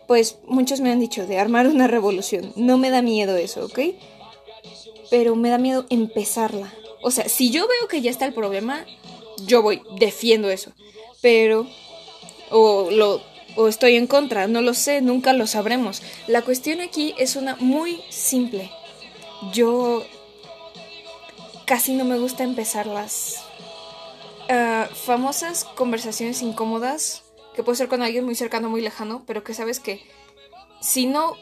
Pues 0.06 0.38
muchos 0.46 0.80
me 0.80 0.90
han 0.90 1.00
dicho 1.00 1.26
de 1.26 1.38
armar 1.38 1.66
una 1.66 1.86
revolución. 1.86 2.52
No 2.56 2.76
me 2.78 2.90
da 2.90 3.02
miedo 3.02 3.36
eso, 3.36 3.64
¿ok? 3.64 3.78
Pero 5.10 5.34
me 5.36 5.48
da 5.48 5.58
miedo 5.58 5.86
empezarla. 5.88 6.72
O 7.02 7.10
sea, 7.10 7.28
si 7.28 7.50
yo 7.50 7.66
veo 7.66 7.88
que 7.88 8.02
ya 8.02 8.10
está 8.10 8.26
el 8.26 8.34
problema, 8.34 8.84
yo 9.46 9.62
voy, 9.62 9.82
defiendo 9.98 10.50
eso. 10.50 10.72
Pero... 11.20 11.66
O 12.50 12.90
lo 12.90 13.20
o 13.56 13.68
estoy 13.68 13.96
en 13.96 14.06
contra, 14.06 14.46
no 14.48 14.62
lo 14.62 14.74
sé, 14.74 15.00
nunca 15.00 15.32
lo 15.32 15.46
sabremos. 15.46 16.02
La 16.26 16.42
cuestión 16.42 16.80
aquí 16.80 17.14
es 17.18 17.36
una 17.36 17.56
muy 17.56 18.00
simple. 18.08 18.70
Yo 19.52 20.04
casi 21.64 21.94
no 21.94 22.04
me 22.04 22.18
gusta 22.18 22.42
empezar 22.42 22.86
las 22.86 23.43
ah, 24.48 24.88
famosas 24.92 25.64
conversaciones 25.64 26.42
incómodas, 26.42 27.24
que 27.54 27.62
puede 27.62 27.76
ser 27.76 27.88
con 27.88 28.02
alguien 28.02 28.24
muy 28.24 28.34
cercano, 28.34 28.70
muy 28.70 28.80
lejano, 28.80 29.22
pero 29.26 29.44
que 29.44 29.54
sabes 29.54 29.80
que 29.80 30.04
si 30.80 31.06
no, 31.06 31.36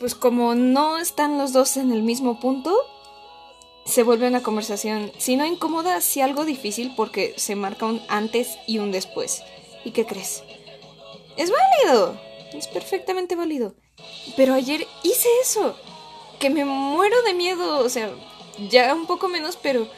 pues 0.00 0.14
como 0.14 0.54
no 0.54 0.98
están 0.98 1.38
los 1.38 1.52
dos 1.52 1.76
en 1.76 1.92
el 1.92 2.02
mismo 2.02 2.40
punto, 2.40 2.74
se 3.84 4.02
vuelve 4.02 4.26
una 4.26 4.42
conversación, 4.42 5.12
si 5.18 5.36
no 5.36 5.46
incómoda, 5.46 6.00
si 6.00 6.20
algo 6.20 6.44
difícil 6.44 6.92
porque 6.96 7.34
se 7.36 7.54
marca 7.54 7.86
un 7.86 8.02
antes 8.08 8.58
y 8.66 8.78
un 8.78 8.90
después. 8.90 9.42
¿Y 9.84 9.92
qué 9.92 10.04
crees? 10.04 10.42
Es 11.36 11.50
válido. 11.50 12.20
Es 12.52 12.66
perfectamente 12.66 13.36
válido. 13.36 13.74
Pero 14.36 14.54
ayer 14.54 14.86
hice 15.02 15.28
eso. 15.42 15.76
Que 16.40 16.50
me 16.50 16.64
muero 16.64 17.22
de 17.22 17.34
miedo. 17.34 17.78
O 17.78 17.88
sea, 17.88 18.10
ya 18.68 18.92
un 18.94 19.06
poco 19.06 19.28
menos, 19.28 19.56
pero 19.56 19.88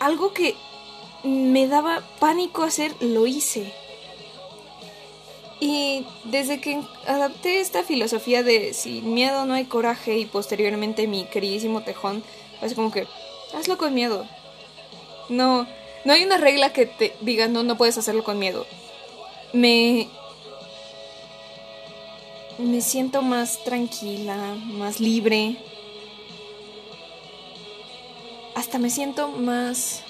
algo 0.00 0.32
que 0.32 0.56
me 1.22 1.68
daba 1.68 2.02
pánico 2.18 2.64
hacer, 2.64 2.92
lo 3.00 3.26
hice. 3.26 3.72
Y 5.60 6.06
desde 6.24 6.60
que 6.60 6.80
adapté 7.06 7.60
esta 7.60 7.84
filosofía 7.84 8.42
de 8.42 8.72
sin 8.72 9.12
miedo 9.12 9.44
no 9.44 9.54
hay 9.54 9.66
coraje 9.66 10.16
y 10.18 10.24
posteriormente 10.24 11.06
mi 11.06 11.24
queridísimo 11.24 11.82
tejón, 11.82 12.24
es 12.62 12.74
como 12.74 12.90
que 12.90 13.06
hazlo 13.54 13.76
con 13.76 13.92
miedo. 13.92 14.26
No, 15.28 15.66
no 16.04 16.12
hay 16.12 16.24
una 16.24 16.38
regla 16.38 16.72
que 16.72 16.86
te 16.86 17.14
diga 17.20 17.46
no, 17.46 17.62
no 17.62 17.76
puedes 17.76 17.98
hacerlo 17.98 18.24
con 18.24 18.38
miedo. 18.38 18.66
Me. 19.52 20.08
Me 22.58 22.80
siento 22.80 23.22
más 23.22 23.62
tranquila, 23.64 24.54
más 24.64 25.00
libre. 25.00 25.56
Hasta 28.60 28.78
me 28.78 28.90
siento 28.90 29.28
más 29.28 30.02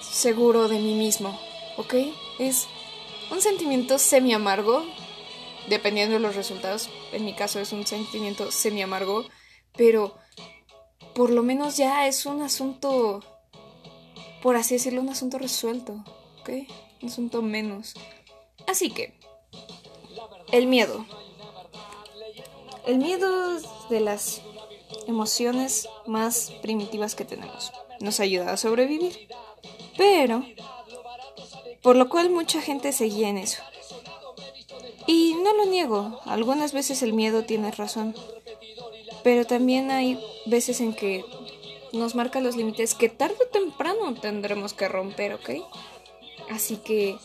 seguro 0.00 0.68
de 0.68 0.78
mí 0.78 0.94
mismo, 0.94 1.38
¿ok? 1.76 1.94
Es 2.38 2.66
un 3.30 3.42
sentimiento 3.42 3.98
semi 3.98 4.32
amargo, 4.32 4.86
dependiendo 5.68 6.14
de 6.14 6.20
los 6.20 6.34
resultados. 6.34 6.88
En 7.12 7.26
mi 7.26 7.34
caso 7.34 7.60
es 7.60 7.74
un 7.74 7.86
sentimiento 7.86 8.50
semi 8.50 8.80
amargo, 8.80 9.26
pero 9.76 10.16
por 11.14 11.28
lo 11.28 11.42
menos 11.42 11.76
ya 11.76 12.06
es 12.06 12.24
un 12.24 12.40
asunto, 12.40 13.22
por 14.42 14.56
así 14.56 14.76
decirlo, 14.76 15.02
un 15.02 15.10
asunto 15.10 15.36
resuelto, 15.36 16.02
¿ok? 16.40 16.48
Un 17.02 17.10
asunto 17.10 17.42
menos. 17.42 17.92
Así 18.66 18.90
que, 18.90 19.12
el 20.52 20.68
miedo. 20.68 21.04
El 22.86 22.96
miedo 22.96 23.60
de 23.90 24.00
las 24.00 24.40
emociones 25.06 25.88
más 26.06 26.52
primitivas 26.62 27.14
que 27.14 27.24
tenemos. 27.24 27.72
Nos 28.00 28.20
ayuda 28.20 28.52
a 28.52 28.56
sobrevivir. 28.56 29.28
Pero, 29.96 30.44
por 31.82 31.96
lo 31.96 32.08
cual 32.08 32.30
mucha 32.30 32.60
gente 32.60 32.92
seguía 32.92 33.28
en 33.28 33.38
eso. 33.38 33.62
Y 35.06 35.34
no 35.42 35.52
lo 35.54 35.66
niego, 35.66 36.20
algunas 36.24 36.72
veces 36.72 37.02
el 37.02 37.12
miedo 37.12 37.44
tiene 37.44 37.70
razón. 37.70 38.14
Pero 39.22 39.46
también 39.46 39.90
hay 39.90 40.18
veces 40.46 40.80
en 40.80 40.94
que 40.94 41.24
nos 41.92 42.14
marca 42.14 42.40
los 42.40 42.56
límites 42.56 42.94
que 42.94 43.08
tarde 43.08 43.36
o 43.40 43.48
temprano 43.48 44.14
tendremos 44.14 44.72
que 44.72 44.88
romper, 44.88 45.34
¿ok? 45.34 45.50
Así 46.50 46.76
que, 46.76 47.18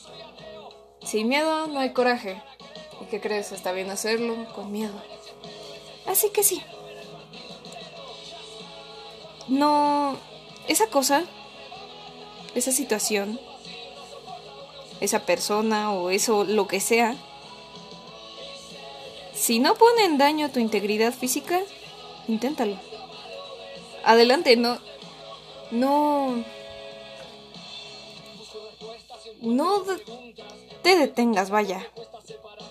sin 1.04 1.28
miedo 1.28 1.68
no 1.68 1.80
hay 1.80 1.94
coraje. 1.94 2.42
¿Y 3.02 3.06
qué 3.06 3.22
crees? 3.22 3.52
Está 3.52 3.72
bien 3.72 3.90
hacerlo 3.90 4.36
con 4.56 4.72
miedo. 4.72 4.94
Así 6.06 6.30
que 6.30 6.44
sí. 6.44 6.62
No, 9.48 10.18
esa 10.68 10.88
cosa, 10.88 11.24
esa 12.56 12.72
situación, 12.72 13.40
esa 15.00 15.26
persona 15.26 15.92
o 15.94 16.10
eso, 16.10 16.44
lo 16.44 16.68
que 16.68 16.80
sea, 16.80 17.16
si 19.34 19.60
no 19.60 19.76
pone 19.76 20.04
en 20.04 20.18
daño 20.18 20.50
tu 20.50 20.60
integridad 20.60 21.14
física, 21.14 21.62
inténtalo. 22.28 22.78
Adelante, 24.04 24.58
no. 24.58 24.80
No. 25.72 26.44
No 29.42 29.84
te 30.82 30.98
detengas, 30.98 31.50
vaya. 31.50 31.88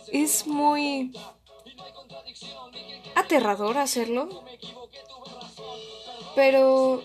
Es 0.08 0.46
muy 0.46 1.12
aterrador 3.14 3.78
hacerlo. 3.78 4.28
Pero 6.36 7.02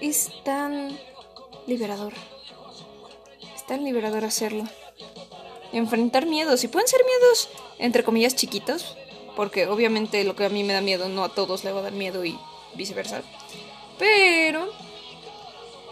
es 0.00 0.30
tan 0.42 0.98
liberador. 1.68 2.14
Es 3.54 3.64
tan 3.66 3.84
liberador 3.84 4.24
hacerlo. 4.24 4.64
Enfrentar 5.72 6.26
miedos. 6.26 6.64
Y 6.64 6.68
pueden 6.68 6.88
ser 6.88 7.02
miedos, 7.04 7.48
entre 7.78 8.02
comillas, 8.02 8.34
chiquitos 8.34 8.96
porque 9.40 9.66
obviamente 9.66 10.22
lo 10.24 10.36
que 10.36 10.44
a 10.44 10.50
mí 10.50 10.64
me 10.64 10.74
da 10.74 10.82
miedo 10.82 11.08
no 11.08 11.24
a 11.24 11.30
todos 11.30 11.64
le 11.64 11.72
va 11.72 11.80
a 11.80 11.84
dar 11.84 11.92
miedo 11.92 12.24
y 12.26 12.38
viceversa. 12.74 13.22
Pero 13.98 14.70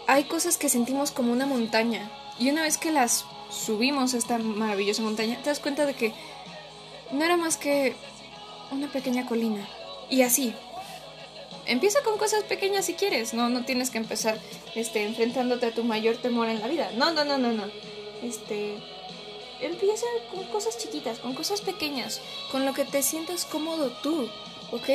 hay 0.05 0.25
cosas 0.25 0.57
que 0.57 0.69
sentimos 0.69 1.11
como 1.11 1.31
una 1.31 1.45
montaña. 1.45 2.11
Y 2.37 2.51
una 2.51 2.61
vez 2.61 2.77
que 2.77 2.91
las 2.91 3.25
subimos 3.49 4.13
a 4.13 4.17
esta 4.17 4.37
maravillosa 4.37 5.01
montaña, 5.01 5.39
te 5.41 5.49
das 5.49 5.59
cuenta 5.59 5.87
de 5.87 5.93
que 5.93 6.13
no 7.11 7.23
era 7.25 7.37
más 7.37 7.57
que 7.57 7.95
una 8.71 8.91
pequeña 8.91 9.25
colina. 9.25 9.67
Y 10.09 10.21
así. 10.21 10.53
Empieza 11.65 12.01
con 12.01 12.17
cosas 12.17 12.43
pequeñas 12.45 12.85
si 12.85 12.95
quieres, 12.95 13.33
no, 13.33 13.49
no 13.49 13.63
tienes 13.63 13.91
que 13.91 13.99
empezar 13.99 14.39
este, 14.73 15.03
enfrentándote 15.03 15.67
a 15.67 15.71
tu 15.71 15.83
mayor 15.83 16.17
temor 16.17 16.49
en 16.49 16.59
la 16.59 16.67
vida. 16.67 16.89
No, 16.95 17.11
no, 17.11 17.23
no, 17.23 17.37
no, 17.37 17.51
no. 17.51 17.65
Este, 18.23 18.75
empieza 19.61 20.05
con 20.31 20.45
cosas 20.45 20.77
chiquitas, 20.77 21.19
con 21.19 21.33
cosas 21.33 21.61
pequeñas, 21.61 22.21
con 22.51 22.65
lo 22.65 22.73
que 22.73 22.85
te 22.85 23.03
sientas 23.03 23.45
cómodo 23.45 23.91
tú, 24.01 24.27
¿ok? 24.71 24.89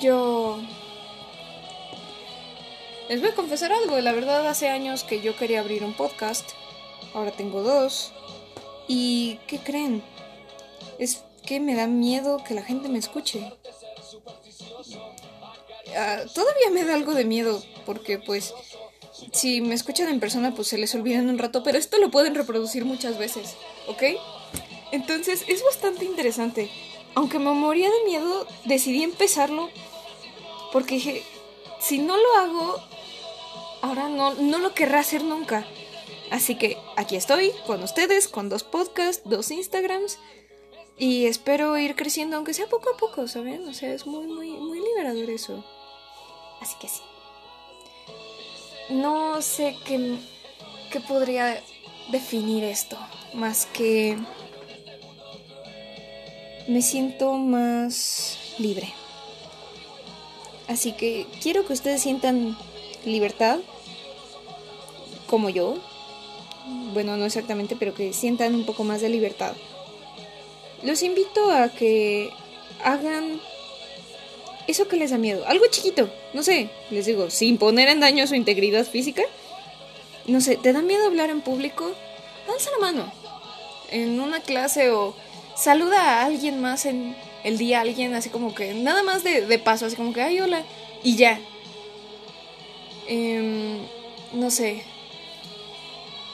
Yo... 0.00 0.58
Les 3.08 3.20
voy 3.20 3.30
a 3.30 3.34
confesar 3.34 3.72
algo, 3.72 4.00
la 4.00 4.12
verdad 4.12 4.46
hace 4.48 4.68
años 4.68 5.04
que 5.04 5.20
yo 5.20 5.36
quería 5.36 5.60
abrir 5.60 5.84
un 5.84 5.92
podcast, 5.92 6.50
ahora 7.14 7.30
tengo 7.30 7.62
dos, 7.62 8.12
y 8.88 9.38
¿qué 9.46 9.58
creen? 9.58 10.02
Es 10.98 11.22
que 11.46 11.60
me 11.60 11.74
da 11.74 11.86
miedo 11.86 12.42
que 12.44 12.54
la 12.54 12.62
gente 12.62 12.88
me 12.88 12.98
escuche. 12.98 13.52
Ah, 15.96 16.22
todavía 16.34 16.70
me 16.72 16.84
da 16.84 16.94
algo 16.94 17.14
de 17.14 17.24
miedo, 17.24 17.62
porque 17.86 18.18
pues 18.18 18.52
si 19.32 19.60
me 19.60 19.74
escuchan 19.74 20.08
en 20.08 20.20
persona, 20.20 20.54
pues 20.54 20.68
se 20.68 20.78
les 20.78 20.94
olvida 20.94 21.18
en 21.18 21.30
un 21.30 21.38
rato, 21.38 21.62
pero 21.62 21.78
esto 21.78 21.98
lo 21.98 22.10
pueden 22.10 22.34
reproducir 22.34 22.84
muchas 22.84 23.16
veces, 23.16 23.54
¿ok? 23.86 24.02
Entonces 24.92 25.44
es 25.48 25.64
bastante 25.64 26.04
interesante. 26.04 26.70
Aunque 27.14 27.38
me 27.38 27.52
moría 27.52 27.90
de 27.90 28.04
miedo, 28.04 28.46
decidí 28.66 29.02
empezarlo 29.02 29.70
porque 30.72 30.96
dije, 30.96 31.22
si 31.80 31.98
no 31.98 32.16
lo 32.16 32.34
hago, 32.36 32.76
ahora 33.80 34.08
no, 34.08 34.34
no 34.34 34.58
lo 34.58 34.74
querrá 34.74 35.00
hacer 35.00 35.24
nunca. 35.24 35.66
Así 36.30 36.56
que 36.56 36.76
aquí 36.96 37.16
estoy, 37.16 37.52
con 37.66 37.82
ustedes, 37.82 38.28
con 38.28 38.48
dos 38.48 38.64
podcasts, 38.64 39.22
dos 39.24 39.50
Instagrams. 39.50 40.18
Y 40.98 41.26
espero 41.26 41.76
ir 41.78 41.94
creciendo, 41.94 42.36
aunque 42.36 42.54
sea 42.54 42.66
poco 42.66 42.90
a 42.90 42.96
poco, 42.96 43.28
¿saben? 43.28 43.68
O 43.68 43.74
sea, 43.74 43.92
es 43.92 44.06
muy, 44.06 44.26
muy, 44.26 44.50
muy 44.50 44.80
liberador 44.80 45.30
eso. 45.30 45.64
Así 46.60 46.74
que 46.80 46.88
sí 46.88 47.02
no 48.88 49.42
sé 49.42 49.76
qué, 49.84 50.16
qué 50.90 51.00
podría 51.00 51.60
definir 52.10 52.64
esto, 52.64 52.96
más 53.34 53.66
que 53.66 54.16
me 56.68 56.82
siento 56.82 57.34
más 57.34 58.38
libre. 58.58 58.92
Así 60.68 60.92
que 60.92 61.26
quiero 61.42 61.66
que 61.66 61.72
ustedes 61.72 62.02
sientan 62.02 62.56
libertad, 63.04 63.58
como 65.28 65.48
yo. 65.48 65.76
Bueno, 66.92 67.16
no 67.16 67.24
exactamente, 67.24 67.76
pero 67.76 67.94
que 67.94 68.12
sientan 68.12 68.54
un 68.54 68.66
poco 68.66 68.82
más 68.82 69.00
de 69.00 69.08
libertad. 69.08 69.52
Los 70.82 71.02
invito 71.02 71.50
a 71.50 71.68
que 71.68 72.30
hagan 72.84 73.40
eso 74.66 74.88
que 74.88 74.96
les 74.96 75.10
da 75.10 75.18
miedo. 75.18 75.46
Algo 75.46 75.66
chiquito, 75.70 76.10
no 76.32 76.42
sé, 76.42 76.70
les 76.90 77.06
digo, 77.06 77.30
sin 77.30 77.58
poner 77.58 77.88
en 77.88 78.00
daño 78.00 78.26
su 78.26 78.34
integridad 78.34 78.84
física. 78.84 79.22
No 80.26 80.40
sé, 80.40 80.56
¿te 80.56 80.72
da 80.72 80.82
miedo 80.82 81.06
hablar 81.06 81.30
en 81.30 81.40
público? 81.40 81.92
Alza 82.52 82.70
la 82.72 82.78
mano. 82.78 83.12
En 83.90 84.20
una 84.20 84.40
clase 84.40 84.90
o 84.90 85.14
saluda 85.56 86.00
a 86.00 86.24
alguien 86.24 86.60
más 86.60 86.86
en 86.86 87.16
el 87.44 87.58
día, 87.58 87.80
alguien 87.80 88.14
así 88.14 88.28
como 88.28 88.54
que, 88.54 88.74
nada 88.74 89.02
más 89.04 89.22
de, 89.22 89.58
paso, 89.58 89.86
así 89.86 89.94
como 89.94 90.12
que, 90.12 90.22
ay, 90.22 90.40
hola, 90.40 90.64
y 91.02 91.16
ya. 91.16 91.38
Em, 93.06 93.78
no 94.32 94.50
sé. 94.50 94.82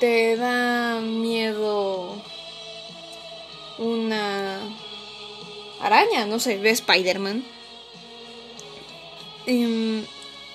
¿Te 0.00 0.36
da 0.36 1.00
miedo 1.00 2.16
una 3.82 4.60
araña? 5.80 6.26
No 6.26 6.38
sé, 6.38 6.58
ve 6.58 6.70
Spider-Man 6.70 7.44
Em, 9.46 10.04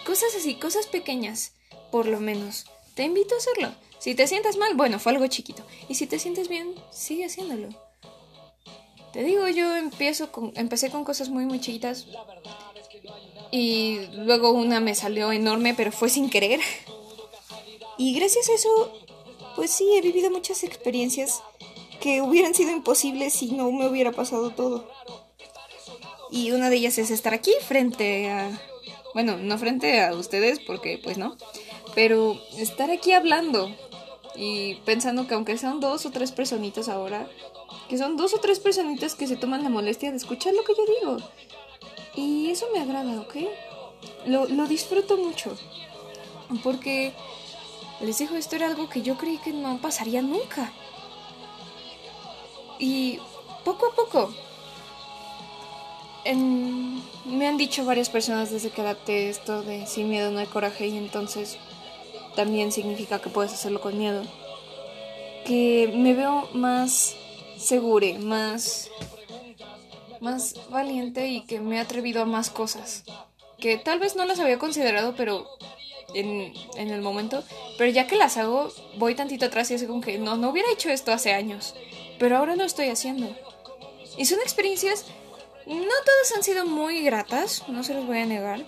cosas 0.05 0.33
así, 0.35 0.55
cosas 0.55 0.87
pequeñas, 0.87 1.53
por 1.91 2.07
lo 2.07 2.19
menos. 2.19 2.65
Te 2.95 3.03
invito 3.03 3.35
a 3.35 3.37
hacerlo. 3.37 3.71
Si 3.99 4.15
te 4.15 4.27
sientes 4.27 4.57
mal, 4.57 4.75
bueno, 4.75 4.99
fue 4.99 5.11
algo 5.11 5.27
chiquito. 5.27 5.63
Y 5.89 5.95
si 5.95 6.07
te 6.07 6.19
sientes 6.19 6.47
bien, 6.47 6.73
sigue 6.91 7.25
haciéndolo. 7.25 7.69
Te 9.11 9.23
digo, 9.23 9.47
yo 9.47 9.75
empiezo 9.75 10.31
con, 10.31 10.53
empecé 10.55 10.89
con 10.89 11.03
cosas 11.03 11.29
muy, 11.29 11.45
muy 11.45 11.59
chiquitas. 11.59 12.07
Y 13.51 13.99
luego 14.13 14.51
una 14.51 14.79
me 14.79 14.95
salió 14.95 15.31
enorme, 15.31 15.73
pero 15.73 15.91
fue 15.91 16.09
sin 16.09 16.29
querer. 16.29 16.59
Y 17.97 18.13
gracias 18.13 18.49
a 18.49 18.53
eso, 18.53 18.93
pues 19.55 19.71
sí, 19.71 19.89
he 19.95 20.01
vivido 20.01 20.29
muchas 20.29 20.63
experiencias 20.63 21.41
que 21.99 22.21
hubieran 22.21 22.53
sido 22.53 22.71
imposibles 22.71 23.33
si 23.33 23.51
no 23.51 23.71
me 23.71 23.87
hubiera 23.87 24.11
pasado 24.11 24.51
todo. 24.51 24.87
Y 26.31 26.51
una 26.51 26.69
de 26.69 26.75
ellas 26.77 26.97
es 26.97 27.11
estar 27.11 27.33
aquí 27.33 27.51
frente 27.65 28.29
a 28.29 28.49
bueno, 29.17 29.35
no 29.35 29.57
frente 29.57 29.99
a 29.99 30.13
ustedes 30.13 30.59
porque 30.59 30.99
pues 31.03 31.17
no. 31.17 31.37
Pero 31.95 32.39
estar 32.55 32.91
aquí 32.91 33.13
hablando 33.13 33.75
y 34.35 34.75
pensando 34.85 35.27
que 35.27 35.33
aunque 35.33 35.57
sean 35.57 35.79
dos 35.79 36.05
o 36.05 36.11
tres 36.11 36.31
personitas 36.31 36.87
ahora, 36.87 37.27
que 37.89 37.97
son 37.97 38.15
dos 38.15 38.35
o 38.35 38.39
tres 38.39 38.59
personitas 38.59 39.15
que 39.15 39.25
se 39.25 39.35
toman 39.35 39.63
la 39.63 39.69
molestia 39.69 40.11
de 40.11 40.17
escuchar 40.17 40.53
lo 40.53 40.63
que 40.63 40.73
yo 40.77 40.85
digo. 40.99 41.29
Y 42.15 42.51
eso 42.51 42.67
me 42.71 42.79
agrada, 42.79 43.21
¿ok? 43.21 43.37
Lo, 44.27 44.45
lo 44.45 44.67
disfruto 44.67 45.17
mucho. 45.17 45.57
Porque 46.63 47.11
les 48.01 48.19
digo, 48.19 48.35
esto 48.35 48.55
era 48.55 48.67
algo 48.67 48.87
que 48.87 49.01
yo 49.01 49.17
creí 49.17 49.39
que 49.39 49.51
no 49.51 49.79
pasaría 49.81 50.21
nunca. 50.21 50.71
Y 52.79 53.19
poco 53.63 53.87
a 53.87 53.95
poco 53.95 54.33
me 57.25 57.47
han 57.47 57.57
dicho 57.57 57.85
varias 57.85 58.09
personas 58.09 58.51
desde 58.51 58.69
que 58.69 58.81
adapté 58.81 59.29
esto 59.29 59.63
de 59.63 59.85
sin 59.85 60.09
miedo 60.09 60.31
no 60.31 60.39
hay 60.39 60.47
coraje 60.47 60.87
y 60.87 60.97
entonces 60.97 61.57
también 62.35 62.71
significa 62.71 63.19
que 63.19 63.29
puedes 63.29 63.53
hacerlo 63.53 63.81
con 63.81 63.97
miedo. 63.97 64.23
Que 65.45 65.91
me 65.95 66.13
veo 66.13 66.49
más 66.53 67.15
segura, 67.57 68.07
más, 68.19 68.89
más 70.19 70.55
valiente 70.69 71.27
y 71.27 71.41
que 71.41 71.59
me 71.59 71.77
he 71.77 71.79
atrevido 71.79 72.21
a 72.21 72.25
más 72.25 72.49
cosas. 72.49 73.03
Que 73.57 73.77
tal 73.77 73.99
vez 73.99 74.15
no 74.15 74.25
las 74.25 74.39
había 74.39 74.59
considerado, 74.59 75.15
pero 75.15 75.47
en, 76.13 76.53
en 76.75 76.89
el 76.89 77.01
momento. 77.01 77.43
Pero 77.77 77.91
ya 77.91 78.05
que 78.05 78.17
las 78.17 78.37
hago, 78.37 78.69
voy 78.97 79.15
tantito 79.15 79.45
atrás 79.45 79.71
y 79.71 79.75
así 79.75 79.87
como 79.87 80.01
que 80.01 80.19
no, 80.19 80.35
no 80.35 80.49
hubiera 80.49 80.71
hecho 80.71 80.89
esto 80.89 81.11
hace 81.11 81.33
años. 81.33 81.73
Pero 82.19 82.37
ahora 82.37 82.55
lo 82.55 82.63
estoy 82.63 82.89
haciendo. 82.89 83.35
Y 84.17 84.25
son 84.25 84.39
experiencias 84.39 85.05
no 85.67 85.75
todas 86.05 86.33
han 86.35 86.43
sido 86.43 86.65
muy 86.65 87.01
gratas, 87.01 87.63
no 87.67 87.83
se 87.83 87.93
los 87.93 88.05
voy 88.05 88.19
a 88.19 88.25
negar. 88.25 88.65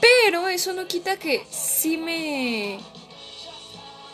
Pero 0.00 0.48
eso 0.48 0.72
no 0.72 0.86
quita 0.86 1.16
que 1.16 1.44
sí 1.50 1.96
me... 1.96 2.78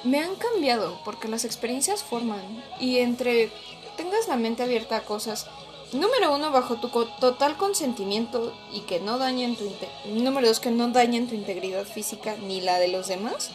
Me 0.05 0.21
han 0.21 0.37
cambiado, 0.37 1.01
porque 1.05 1.27
las 1.27 1.45
experiencias 1.45 2.05
forman. 2.05 2.65
Y 2.79 2.99
entre 2.99 3.51
tengas 3.97 4.29
la 4.29 4.37
mente 4.37 4.63
abierta 4.63 4.97
a 4.97 5.05
cosas, 5.05 5.49
número 5.93 6.33
uno, 6.33 6.53
bajo 6.53 6.77
tu 6.77 6.89
total 6.89 7.57
consentimiento 7.57 8.57
y 8.73 8.83
que 8.83 9.01
no 9.01 9.19
dañen 9.19 9.57
tu... 9.57 9.69
Número 10.07 10.47
dos, 10.47 10.61
que 10.61 10.71
no 10.71 10.89
dañen 10.89 11.27
tu 11.27 11.35
integridad 11.35 11.85
física 11.85 12.37
ni 12.37 12.61
la 12.61 12.79
de 12.79 12.89
los 12.89 13.09
demás. 13.09 13.51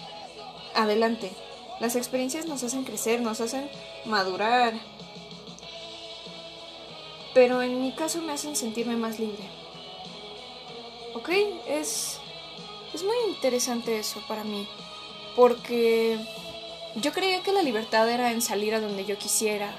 Adelante. 0.76 1.32
Las 1.84 1.98
experiencias 1.98 2.46
nos 2.46 2.63
hacen 2.63 2.86
crecer, 2.86 3.19
nos 3.19 3.41
hacen 3.41 3.69
madurar, 4.06 4.74
pero 7.34 7.62
en 7.62 7.82
mi 7.82 7.91
caso 7.91 8.22
me 8.22 8.32
hacen 8.32 8.56
sentirme 8.56 8.96
más 8.96 9.19
libre. 9.19 9.43
¿Ok? 11.13 11.28
Es, 11.67 12.19
es 12.93 13.04
muy 13.04 13.17
interesante 13.28 14.00
eso 14.00 14.24
para 14.30 14.46
mí, 14.46 14.65
porque 15.36 16.17
yo 16.96 17.12
creía 17.12 17.43
que 17.43 17.52
la 17.52 17.62
libertad 17.62 18.10
era 18.10 18.32
en 18.32 18.41
salir 18.41 18.74
a 18.76 18.80
donde 18.80 19.04
yo 19.04 19.17
quisiera, 19.17 19.76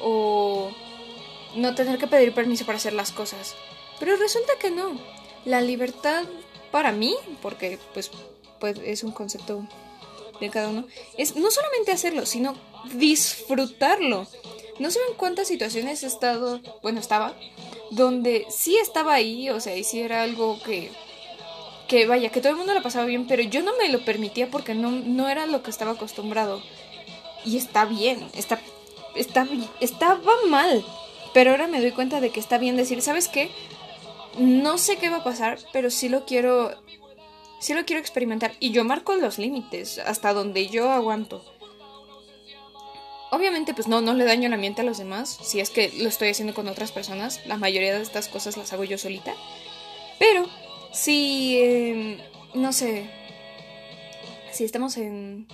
o 0.00 0.70
no 1.56 1.74
tener 1.74 1.98
que 1.98 2.06
pedir 2.06 2.32
permiso 2.32 2.64
para 2.64 2.78
hacer 2.78 2.94
las 2.94 3.12
cosas. 3.12 3.54
Pero 4.00 4.16
resulta 4.16 4.54
que 4.58 4.70
no. 4.70 4.98
La 5.44 5.60
libertad 5.60 6.24
para 6.70 6.90
mí, 6.90 7.14
porque 7.42 7.78
pues, 7.92 8.10
pues 8.58 8.78
es 8.82 9.04
un 9.04 9.12
concepto 9.12 9.62
de 10.40 10.50
cada 10.50 10.68
uno, 10.68 10.86
es 11.16 11.36
no 11.36 11.50
solamente 11.50 11.92
hacerlo, 11.92 12.26
sino 12.26 12.54
disfrutarlo. 12.94 14.26
No 14.78 14.90
sé 14.90 14.98
en 15.08 15.16
cuántas 15.16 15.48
situaciones 15.48 16.02
he 16.02 16.06
estado, 16.06 16.60
bueno, 16.82 17.00
estaba, 17.00 17.34
donde 17.90 18.46
sí 18.50 18.76
estaba 18.76 19.14
ahí, 19.14 19.48
o 19.50 19.60
sea, 19.60 19.76
y 19.76 19.84
sí 19.84 20.02
algo 20.02 20.58
que, 20.62 20.90
que 21.88 22.06
vaya, 22.06 22.30
que 22.30 22.40
todo 22.40 22.50
el 22.50 22.58
mundo 22.58 22.74
lo 22.74 22.82
pasaba 22.82 23.06
bien, 23.06 23.26
pero 23.26 23.42
yo 23.42 23.62
no 23.62 23.76
me 23.76 23.88
lo 23.88 24.04
permitía 24.04 24.50
porque 24.50 24.74
no, 24.74 24.90
no 24.90 25.28
era 25.28 25.46
lo 25.46 25.62
que 25.62 25.70
estaba 25.70 25.92
acostumbrado. 25.92 26.62
Y 27.44 27.56
está 27.56 27.84
bien, 27.84 28.28
está, 28.34 28.60
está, 29.14 29.46
estaba 29.80 30.34
mal, 30.48 30.84
pero 31.32 31.52
ahora 31.52 31.68
me 31.68 31.80
doy 31.80 31.92
cuenta 31.92 32.20
de 32.20 32.30
que 32.30 32.40
está 32.40 32.58
bien 32.58 32.76
decir, 32.76 33.00
¿sabes 33.02 33.28
qué? 33.28 33.50
No 34.38 34.78
sé 34.78 34.96
qué 34.96 35.08
va 35.08 35.18
a 35.18 35.24
pasar, 35.24 35.58
pero 35.72 35.90
sí 35.90 36.08
lo 36.08 36.26
quiero, 36.26 36.74
sí 37.58 37.74
lo 37.74 37.84
quiero 37.84 38.00
experimentar. 38.00 38.52
Y 38.60 38.70
yo 38.70 38.84
marco 38.84 39.14
los 39.14 39.38
límites, 39.38 39.98
hasta 39.98 40.32
donde 40.32 40.68
yo 40.68 40.90
aguanto 40.90 41.44
obviamente 43.30 43.74
pues 43.74 43.88
no, 43.88 44.00
no 44.00 44.14
le 44.14 44.24
daño 44.24 44.46
el 44.46 44.52
ambiente 44.52 44.82
a 44.82 44.84
los 44.84 44.98
demás, 44.98 45.38
si 45.42 45.60
es 45.60 45.70
que 45.70 45.92
lo 45.98 46.08
estoy 46.08 46.30
haciendo 46.30 46.54
con 46.54 46.68
otras 46.68 46.92
personas, 46.92 47.40
la 47.46 47.56
mayoría 47.56 47.94
de 47.94 48.02
estas 48.02 48.28
cosas 48.28 48.56
las 48.56 48.72
hago 48.72 48.84
yo 48.84 48.98
solita, 48.98 49.34
pero 50.18 50.46
si, 50.92 51.58
em, 51.58 52.18
no 52.54 52.72
sé, 52.72 53.10
si 54.52 54.64
estamos 54.64 54.96
en 54.96 55.46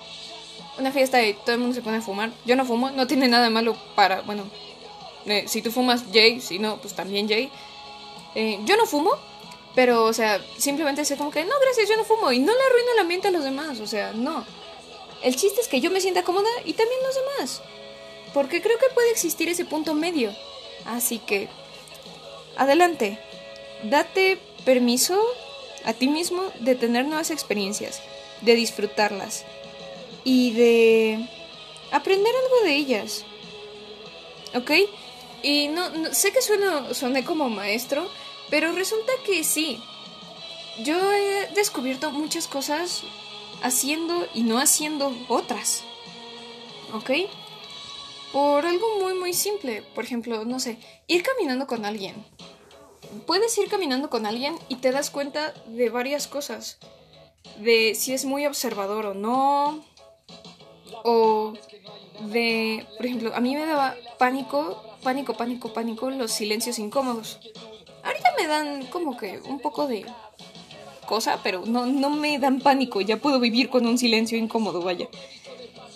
una 0.78 0.92
fiesta 0.92 1.24
y 1.26 1.34
todo 1.34 1.52
el 1.52 1.58
mundo 1.58 1.74
se 1.74 1.82
pone 1.82 1.98
a 1.98 2.02
fumar, 2.02 2.30
yo 2.44 2.56
no 2.56 2.64
fumo, 2.64 2.90
no 2.90 3.06
tiene 3.06 3.28
nada 3.28 3.50
malo 3.50 3.76
para, 3.94 4.22
bueno, 4.22 4.44
eh, 5.26 5.44
si 5.46 5.62
tú 5.62 5.70
fumas 5.70 6.04
Jay, 6.12 6.40
si 6.40 6.58
no, 6.58 6.80
pues 6.80 6.94
también 6.94 7.28
Jay. 7.28 7.50
Eh, 8.34 8.58
yo 8.64 8.76
no 8.76 8.86
fumo, 8.86 9.12
pero, 9.74 10.04
o 10.04 10.12
sea, 10.12 10.44
simplemente 10.58 11.04
sé 11.04 11.16
como 11.16 11.30
que, 11.30 11.44
no, 11.44 11.54
gracias, 11.60 11.88
yo 11.88 11.96
no 11.96 12.04
fumo 12.04 12.30
y 12.32 12.38
no 12.38 12.52
le 12.52 12.62
arruino 12.62 12.92
el 12.94 13.00
ambiente 13.00 13.28
a 13.28 13.30
los 13.30 13.44
demás, 13.44 13.80
o 13.80 13.86
sea, 13.86 14.12
no. 14.12 14.44
El 15.22 15.36
chiste 15.36 15.60
es 15.60 15.68
que 15.68 15.80
yo 15.80 15.90
me 15.90 16.00
sienta 16.00 16.24
cómoda 16.24 16.50
y 16.64 16.72
también 16.74 17.00
los 17.02 17.14
demás. 17.14 17.62
Porque 18.34 18.60
creo 18.60 18.78
que 18.78 18.94
puede 18.94 19.10
existir 19.10 19.48
ese 19.48 19.64
punto 19.64 19.94
medio. 19.94 20.34
Así 20.84 21.18
que, 21.18 21.48
adelante, 22.56 23.18
date 23.84 24.38
permiso 24.64 25.20
a 25.84 25.92
ti 25.92 26.08
mismo 26.08 26.42
de 26.60 26.74
tener 26.74 27.04
nuevas 27.06 27.30
experiencias, 27.30 28.00
de 28.40 28.54
disfrutarlas 28.54 29.44
y 30.24 30.52
de 30.52 31.28
aprender 31.90 32.34
algo 32.34 32.64
de 32.64 32.76
ellas. 32.76 33.24
¿Ok? 34.54 34.70
Y 35.42 35.68
no, 35.68 36.12
sé 36.12 36.32
que 36.32 36.42
sueno, 36.42 36.94
soné 36.94 37.24
como 37.24 37.48
maestro, 37.48 38.08
pero 38.52 38.70
resulta 38.72 39.10
que 39.24 39.44
sí. 39.44 39.82
Yo 40.84 40.94
he 41.10 41.48
descubierto 41.54 42.10
muchas 42.10 42.46
cosas 42.46 43.02
haciendo 43.62 44.26
y 44.34 44.42
no 44.42 44.58
haciendo 44.58 45.10
otras. 45.28 45.84
¿Ok? 46.92 47.12
Por 48.30 48.66
algo 48.66 48.98
muy 49.00 49.14
muy 49.14 49.32
simple. 49.32 49.80
Por 49.94 50.04
ejemplo, 50.04 50.44
no 50.44 50.60
sé, 50.60 50.76
ir 51.06 51.22
caminando 51.22 51.66
con 51.66 51.86
alguien. 51.86 52.26
Puedes 53.26 53.56
ir 53.56 53.70
caminando 53.70 54.10
con 54.10 54.26
alguien 54.26 54.58
y 54.68 54.76
te 54.76 54.92
das 54.92 55.08
cuenta 55.08 55.54
de 55.68 55.88
varias 55.88 56.28
cosas. 56.28 56.76
De 57.56 57.94
si 57.94 58.12
es 58.12 58.26
muy 58.26 58.44
observador 58.44 59.06
o 59.06 59.14
no. 59.14 59.82
O 61.04 61.54
de, 62.20 62.86
por 62.98 63.06
ejemplo, 63.06 63.34
a 63.34 63.40
mí 63.40 63.54
me 63.54 63.64
daba 63.64 63.96
pánico, 64.18 64.98
pánico, 65.02 65.32
pánico, 65.38 65.72
pánico 65.72 66.10
los 66.10 66.32
silencios 66.32 66.78
incómodos. 66.78 67.40
Me 68.42 68.48
dan 68.48 68.86
como 68.86 69.16
que 69.16 69.38
un 69.38 69.60
poco 69.60 69.86
de 69.86 70.04
cosa, 71.06 71.38
pero 71.44 71.62
no, 71.64 71.86
no 71.86 72.10
me 72.10 72.40
dan 72.40 72.58
pánico, 72.60 73.00
ya 73.00 73.18
puedo 73.18 73.38
vivir 73.38 73.70
con 73.70 73.86
un 73.86 73.98
silencio 73.98 74.36
incómodo, 74.36 74.82
vaya. 74.82 75.08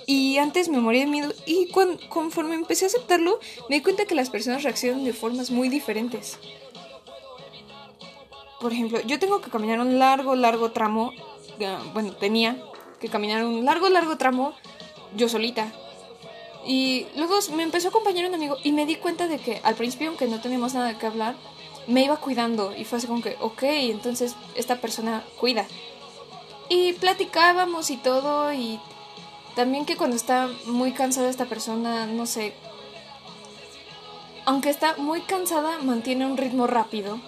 Y 0.06 0.38
antes 0.38 0.68
me 0.68 0.78
moría 0.78 1.00
de 1.00 1.10
miedo 1.10 1.32
y 1.44 1.68
conforme 2.08 2.54
empecé 2.54 2.84
a 2.84 2.88
aceptarlo, 2.88 3.40
me 3.68 3.76
di 3.76 3.82
cuenta 3.82 4.04
que 4.04 4.14
las 4.14 4.30
personas 4.30 4.62
reaccionan 4.62 5.04
de 5.04 5.12
formas 5.12 5.50
muy 5.50 5.68
diferentes. 5.68 6.38
Por 8.60 8.72
ejemplo, 8.72 9.00
yo 9.00 9.18
tengo 9.18 9.40
que 9.40 9.50
caminar 9.50 9.80
un 9.80 9.98
largo, 9.98 10.36
largo 10.36 10.70
tramo, 10.70 11.12
bueno, 11.94 12.12
tenía 12.12 12.62
que 13.00 13.08
caminar 13.08 13.44
un 13.44 13.64
largo, 13.64 13.88
largo 13.88 14.18
tramo 14.18 14.54
yo 15.16 15.28
solita. 15.28 15.72
Y 16.64 17.06
luego 17.16 17.34
me 17.56 17.64
empezó 17.64 17.88
a 17.88 17.90
acompañar 17.90 18.26
un 18.26 18.34
amigo 18.34 18.56
y 18.62 18.70
me 18.70 18.86
di 18.86 18.94
cuenta 18.94 19.26
de 19.26 19.38
que 19.38 19.60
al 19.64 19.74
principio, 19.74 20.08
aunque 20.08 20.28
no 20.28 20.40
teníamos 20.40 20.74
nada 20.74 20.96
que 20.96 21.06
hablar, 21.06 21.34
me 21.86 22.04
iba 22.04 22.16
cuidando 22.16 22.74
y 22.74 22.84
fue 22.84 22.98
así 22.98 23.06
como 23.06 23.22
que, 23.22 23.36
ok, 23.40 23.62
entonces 23.62 24.34
esta 24.54 24.80
persona 24.80 25.24
cuida. 25.38 25.66
Y 26.68 26.94
platicábamos 26.94 27.90
y 27.90 27.96
todo 27.96 28.52
y 28.52 28.80
también 29.54 29.86
que 29.86 29.96
cuando 29.96 30.16
está 30.16 30.48
muy 30.66 30.92
cansada 30.92 31.30
esta 31.30 31.46
persona, 31.46 32.06
no 32.06 32.26
sé, 32.26 32.54
aunque 34.44 34.70
está 34.70 34.96
muy 34.96 35.22
cansada, 35.22 35.78
mantiene 35.78 36.26
un 36.26 36.36
ritmo 36.36 36.66
rápido. 36.66 37.20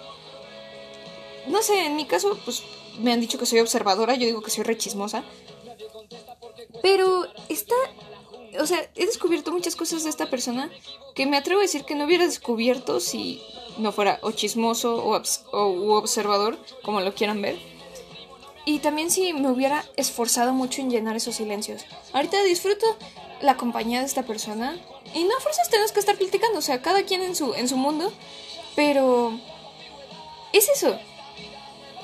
No 1.47 1.61
sé, 1.61 1.85
en 1.85 1.95
mi 1.95 2.05
caso, 2.05 2.37
pues 2.45 2.63
me 2.99 3.11
han 3.11 3.21
dicho 3.21 3.37
que 3.37 3.45
soy 3.45 3.59
observadora, 3.59 4.15
yo 4.15 4.25
digo 4.25 4.41
que 4.41 4.51
soy 4.51 4.63
rechismosa. 4.63 5.23
Pero 6.81 7.25
está 7.49 7.75
o 8.59 8.65
sea, 8.65 8.89
he 8.95 9.05
descubierto 9.05 9.51
muchas 9.51 9.75
cosas 9.75 10.03
de 10.03 10.09
esta 10.09 10.29
persona 10.29 10.69
que 11.15 11.25
me 11.25 11.37
atrevo 11.37 11.59
a 11.59 11.63
decir 11.63 11.83
que 11.83 11.95
no 11.95 12.05
hubiera 12.05 12.25
descubierto 12.25 12.99
si 12.99 13.41
no 13.77 13.91
fuera 13.91 14.19
o 14.21 14.31
chismoso 14.31 15.03
o, 15.03 15.21
o 15.51 15.93
observador, 15.97 16.57
como 16.83 17.01
lo 17.01 17.13
quieran 17.13 17.41
ver. 17.41 17.57
Y 18.65 18.79
también 18.79 19.09
si 19.09 19.33
me 19.33 19.49
hubiera 19.49 19.85
esforzado 19.95 20.53
mucho 20.53 20.81
en 20.81 20.91
llenar 20.91 21.15
esos 21.15 21.35
silencios. 21.35 21.85
Ahorita 22.13 22.43
disfruto 22.43 22.85
la 23.41 23.57
compañía 23.57 23.99
de 23.99 24.05
esta 24.05 24.23
persona 24.23 24.77
y 25.13 25.23
no 25.23 25.35
a 25.35 25.39
fuerzas 25.39 25.69
tenemos 25.69 25.91
que 25.91 25.99
estar 25.99 26.17
platicando, 26.17 26.59
o 26.59 26.61
sea, 26.61 26.81
cada 26.81 27.03
quien 27.03 27.23
en 27.23 27.35
su, 27.35 27.53
en 27.53 27.67
su 27.67 27.77
mundo, 27.77 28.11
pero 28.75 29.33
es 30.53 30.69
eso. 30.69 30.97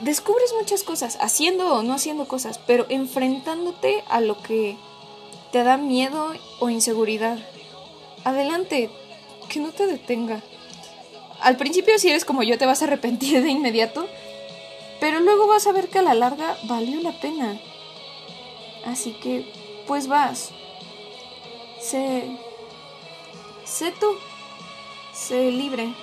Descubres 0.01 0.53
muchas 0.59 0.83
cosas, 0.83 1.17
haciendo 1.21 1.73
o 1.73 1.83
no 1.83 1.93
haciendo 1.93 2.27
cosas, 2.27 2.59
pero 2.65 2.85
enfrentándote 2.89 4.03
a 4.09 4.19
lo 4.19 4.41
que 4.41 4.77
te 5.55 5.63
da 5.63 5.77
miedo 5.77 6.33
o 6.59 6.69
inseguridad, 6.69 7.39
adelante, 8.25 8.89
que 9.47 9.61
no 9.61 9.71
te 9.71 9.87
detenga. 9.87 10.41
Al 11.39 11.55
principio 11.55 11.97
si 11.97 12.09
eres 12.09 12.25
como 12.25 12.43
yo 12.43 12.57
te 12.57 12.65
vas 12.65 12.81
a 12.81 12.85
arrepentir 12.87 13.41
de 13.41 13.51
inmediato, 13.51 14.05
pero 14.99 15.21
luego 15.21 15.47
vas 15.47 15.65
a 15.65 15.71
ver 15.71 15.87
que 15.87 15.99
a 15.99 16.01
la 16.01 16.13
larga 16.13 16.57
valió 16.63 16.99
la 16.99 17.13
pena. 17.21 17.57
Así 18.85 19.13
que, 19.13 19.49
pues 19.87 20.09
vas. 20.09 20.51
Sé... 21.79 22.37
Sé 23.63 23.93
tú. 23.97 24.07
Sé 25.13 25.51
libre. 25.51 25.93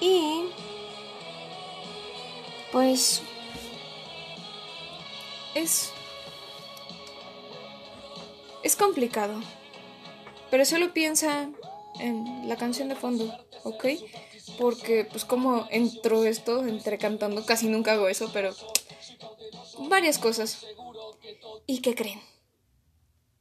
Y... 0.00 0.44
Pues... 2.72 3.20
Es 5.54 5.92
es 8.68 8.76
complicado, 8.76 9.40
pero 10.50 10.66
solo 10.66 10.92
piensa 10.92 11.48
en 12.00 12.46
la 12.46 12.56
canción 12.56 12.90
de 12.90 12.96
fondo, 12.96 13.34
¿ok? 13.64 13.86
Porque 14.58 15.06
pues 15.10 15.24
como 15.24 15.66
entró 15.70 16.24
esto 16.24 16.66
entre 16.66 16.98
cantando, 16.98 17.46
casi 17.46 17.66
nunca 17.68 17.92
hago 17.92 18.08
eso, 18.08 18.28
pero 18.30 18.54
varias 19.88 20.18
cosas. 20.18 20.66
¿Y 21.66 21.80
qué 21.80 21.94
creen? 21.94 22.20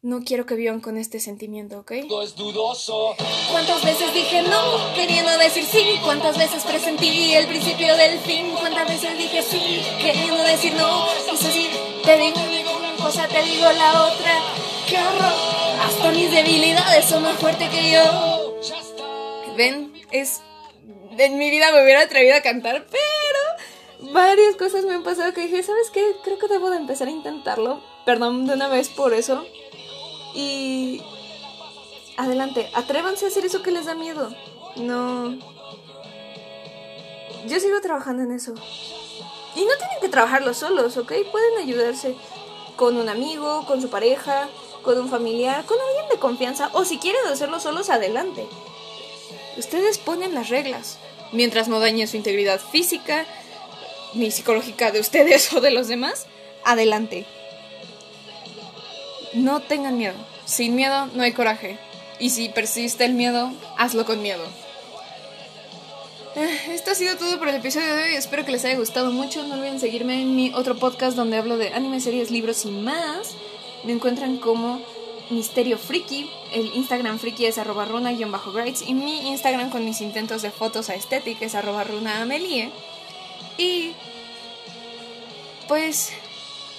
No 0.02 0.22
quiero 0.24 0.46
que 0.46 0.56
vivan 0.56 0.80
con 0.80 0.98
este 0.98 1.20
sentimiento, 1.20 1.80
¿ok? 1.80 1.92
Es 2.24 2.36
dudoso. 2.36 3.13
¿Cuántas 3.52 3.84
veces 3.84 4.13
dije 4.13 4.44
no, 4.44 4.94
queriendo 4.96 5.38
decir 5.40 5.66
sí? 5.66 6.00
¿Cuántas 6.06 6.38
veces 6.38 6.63
presentí 6.63 7.34
el 7.34 7.48
principio 7.48 7.98
del 7.98 8.18
fin? 8.20 8.52
¿Cuántas 8.58 8.88
veces 8.88 9.18
dije 9.18 9.42
sí, 9.42 9.82
queriendo 10.02 10.42
decir 10.44 10.74
no? 10.76 11.06
Es 11.12 11.44
así, 11.44 11.70
te 12.06 12.18
digo 12.18 12.78
una 12.78 12.96
cosa, 12.96 13.28
te 13.28 13.44
digo 13.44 13.70
la 13.74 14.06
otra. 14.06 14.57
¡Qué 14.88 14.97
horror! 14.97 15.34
Hasta 15.82 16.12
mis 16.12 16.32
debilidades 16.32 17.06
son 17.06 17.23
más 17.23 17.38
fuertes 17.38 17.69
que 17.69 17.91
yo. 17.91 18.58
Ven, 19.58 19.93
es. 20.12 20.41
En 21.17 21.38
mi 21.38 21.50
vida 21.50 21.71
me 21.73 21.84
hubiera 21.84 22.02
atrevido 22.02 22.36
a 22.36 22.41
cantar, 22.41 22.88
pero. 22.89 24.13
Varias 24.13 24.56
cosas 24.56 24.86
me 24.86 24.93
han 24.93 25.04
pasado 25.04 25.34
que 25.34 25.41
dije, 25.41 25.62
¿sabes 25.63 25.89
qué? 25.91 26.15
Creo 26.23 26.38
que 26.38 26.47
debo 26.47 26.69
de 26.69 26.78
empezar 26.78 27.08
a 27.08 27.12
intentarlo. 27.12 27.82
Perdón 28.06 28.45
de 28.45 28.54
una 28.54 28.69
vez 28.69 28.89
por 28.89 29.13
eso. 29.13 29.45
Y. 30.34 31.04
Adelante, 32.15 32.69
atrévanse 32.73 33.26
a 33.26 33.28
hacer 33.28 33.45
eso 33.45 33.62
que 33.62 33.71
les 33.71 33.86
da 33.86 33.95
miedo. 33.95 34.30
No. 34.78 35.38
Yo 37.45 37.60
sigo 37.60 37.82
trabajando 37.82 38.23
en 38.23 38.32
eso. 38.32 38.54
Y 39.56 39.65
no 39.65 39.76
tienen 39.78 40.00
que 40.02 40.10
trabajarlo 40.10 40.54
solos, 40.54 40.95
¿ok? 40.97 41.13
Pueden 41.32 41.58
ayudarse 41.58 42.15
con 42.76 42.95
un 42.95 43.10
amigo, 43.10 43.65
con 43.65 43.82
su 43.82 43.89
pareja, 43.89 44.47
con 44.88 44.97
un 44.97 45.10
familiar, 45.10 45.65
con 45.65 45.78
alguien 45.82 46.10
de 46.10 46.17
confianza, 46.17 46.69
o 46.71 46.86
si 46.86 46.97
quieren 46.97 47.28
hacerlo 47.28 47.60
solos, 47.60 47.89
adelante. 47.89 48.47
Ustedes 49.58 49.97
ponen 49.97 50.34
las 50.34 50.47
reglas, 50.47 50.97
mientras 51.34 51.67
no 51.67 51.82
dañen 51.82 52.08
su 52.08 52.15
integridad 52.15 52.62
física 52.62 53.26
ni 54.13 54.32
psicológica 54.32 54.91
de 54.91 55.02
ustedes 55.02 55.52
o 55.54 55.60
de 55.60 55.71
los 55.71 55.89
demás, 55.89 56.26
adelante. 56.63 57.26
No 59.34 59.60
tengan 59.60 59.97
miedo. 59.97 60.15
Sin 60.45 60.73
miedo 60.76 61.08
no 61.08 61.23
hay 61.23 61.34
coraje. 61.34 61.78
Y 62.17 62.30
si 62.30 62.47
persiste 62.47 63.04
el 63.04 63.13
miedo, 63.13 63.52
hazlo 63.78 64.06
con 64.06 64.21
miedo. 64.21 64.45
Eh, 66.38 66.60
esto 66.69 66.91
ha 66.91 66.95
sido 66.95 67.17
todo 67.17 67.38
por 67.39 67.50
el 67.50 67.56
episodio 67.56 67.93
de 67.93 68.04
hoy. 68.04 68.15
Espero 68.15 68.45
que 68.45 68.54
les 68.54 68.63
haya 68.63 68.78
gustado 68.78 69.12
mucho. 69.12 69.43
No 69.43 69.56
olviden 69.56 69.82
seguirme 69.82 70.21
en 70.21 70.34
mi 70.34 70.54
otro 70.54 70.78
podcast 70.78 71.17
donde 71.17 71.36
hablo 71.36 71.58
de 71.58 71.73
anime, 71.73 72.00
series, 72.00 72.32
libros 72.32 72.63
y 72.63 72.71
más. 72.71 73.36
Me 73.84 73.94
encuentran 73.94 74.38
como 74.38 74.82
Misterio 75.30 75.78
Friki. 75.78 76.30
El 76.54 76.74
Instagram 76.76 77.20
friki 77.20 77.46
es 77.46 77.58
arroba 77.58 77.86
runa-grades. 77.86 78.84
Y 78.88 78.94
mi 78.94 79.30
Instagram 79.30 79.70
con 79.70 79.86
mis 79.86 80.02
intentos 80.02 80.42
de 80.42 80.52
fotos 80.52 80.90
a 80.90 80.96
estética 80.96 81.46
es 81.46 81.56
arroba 81.56 81.84
runa 81.84 82.26
Y. 83.58 83.94
Pues. 85.68 86.12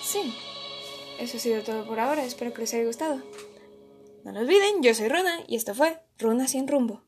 Sí. 0.02 0.34
eso 1.18 1.36
ha 1.36 1.40
sido 1.40 1.62
todo 1.62 1.84
por 1.84 2.00
ahora. 2.00 2.24
Espero 2.24 2.52
que 2.54 2.62
les 2.62 2.74
haya 2.74 2.84
gustado. 2.84 3.22
No 4.24 4.32
lo 4.32 4.40
olviden, 4.40 4.82
yo 4.82 4.94
soy 4.94 5.08
Runa 5.08 5.40
y 5.46 5.56
esto 5.56 5.74
fue 5.74 6.00
Runa 6.18 6.48
sin 6.48 6.66
rumbo. 6.66 7.02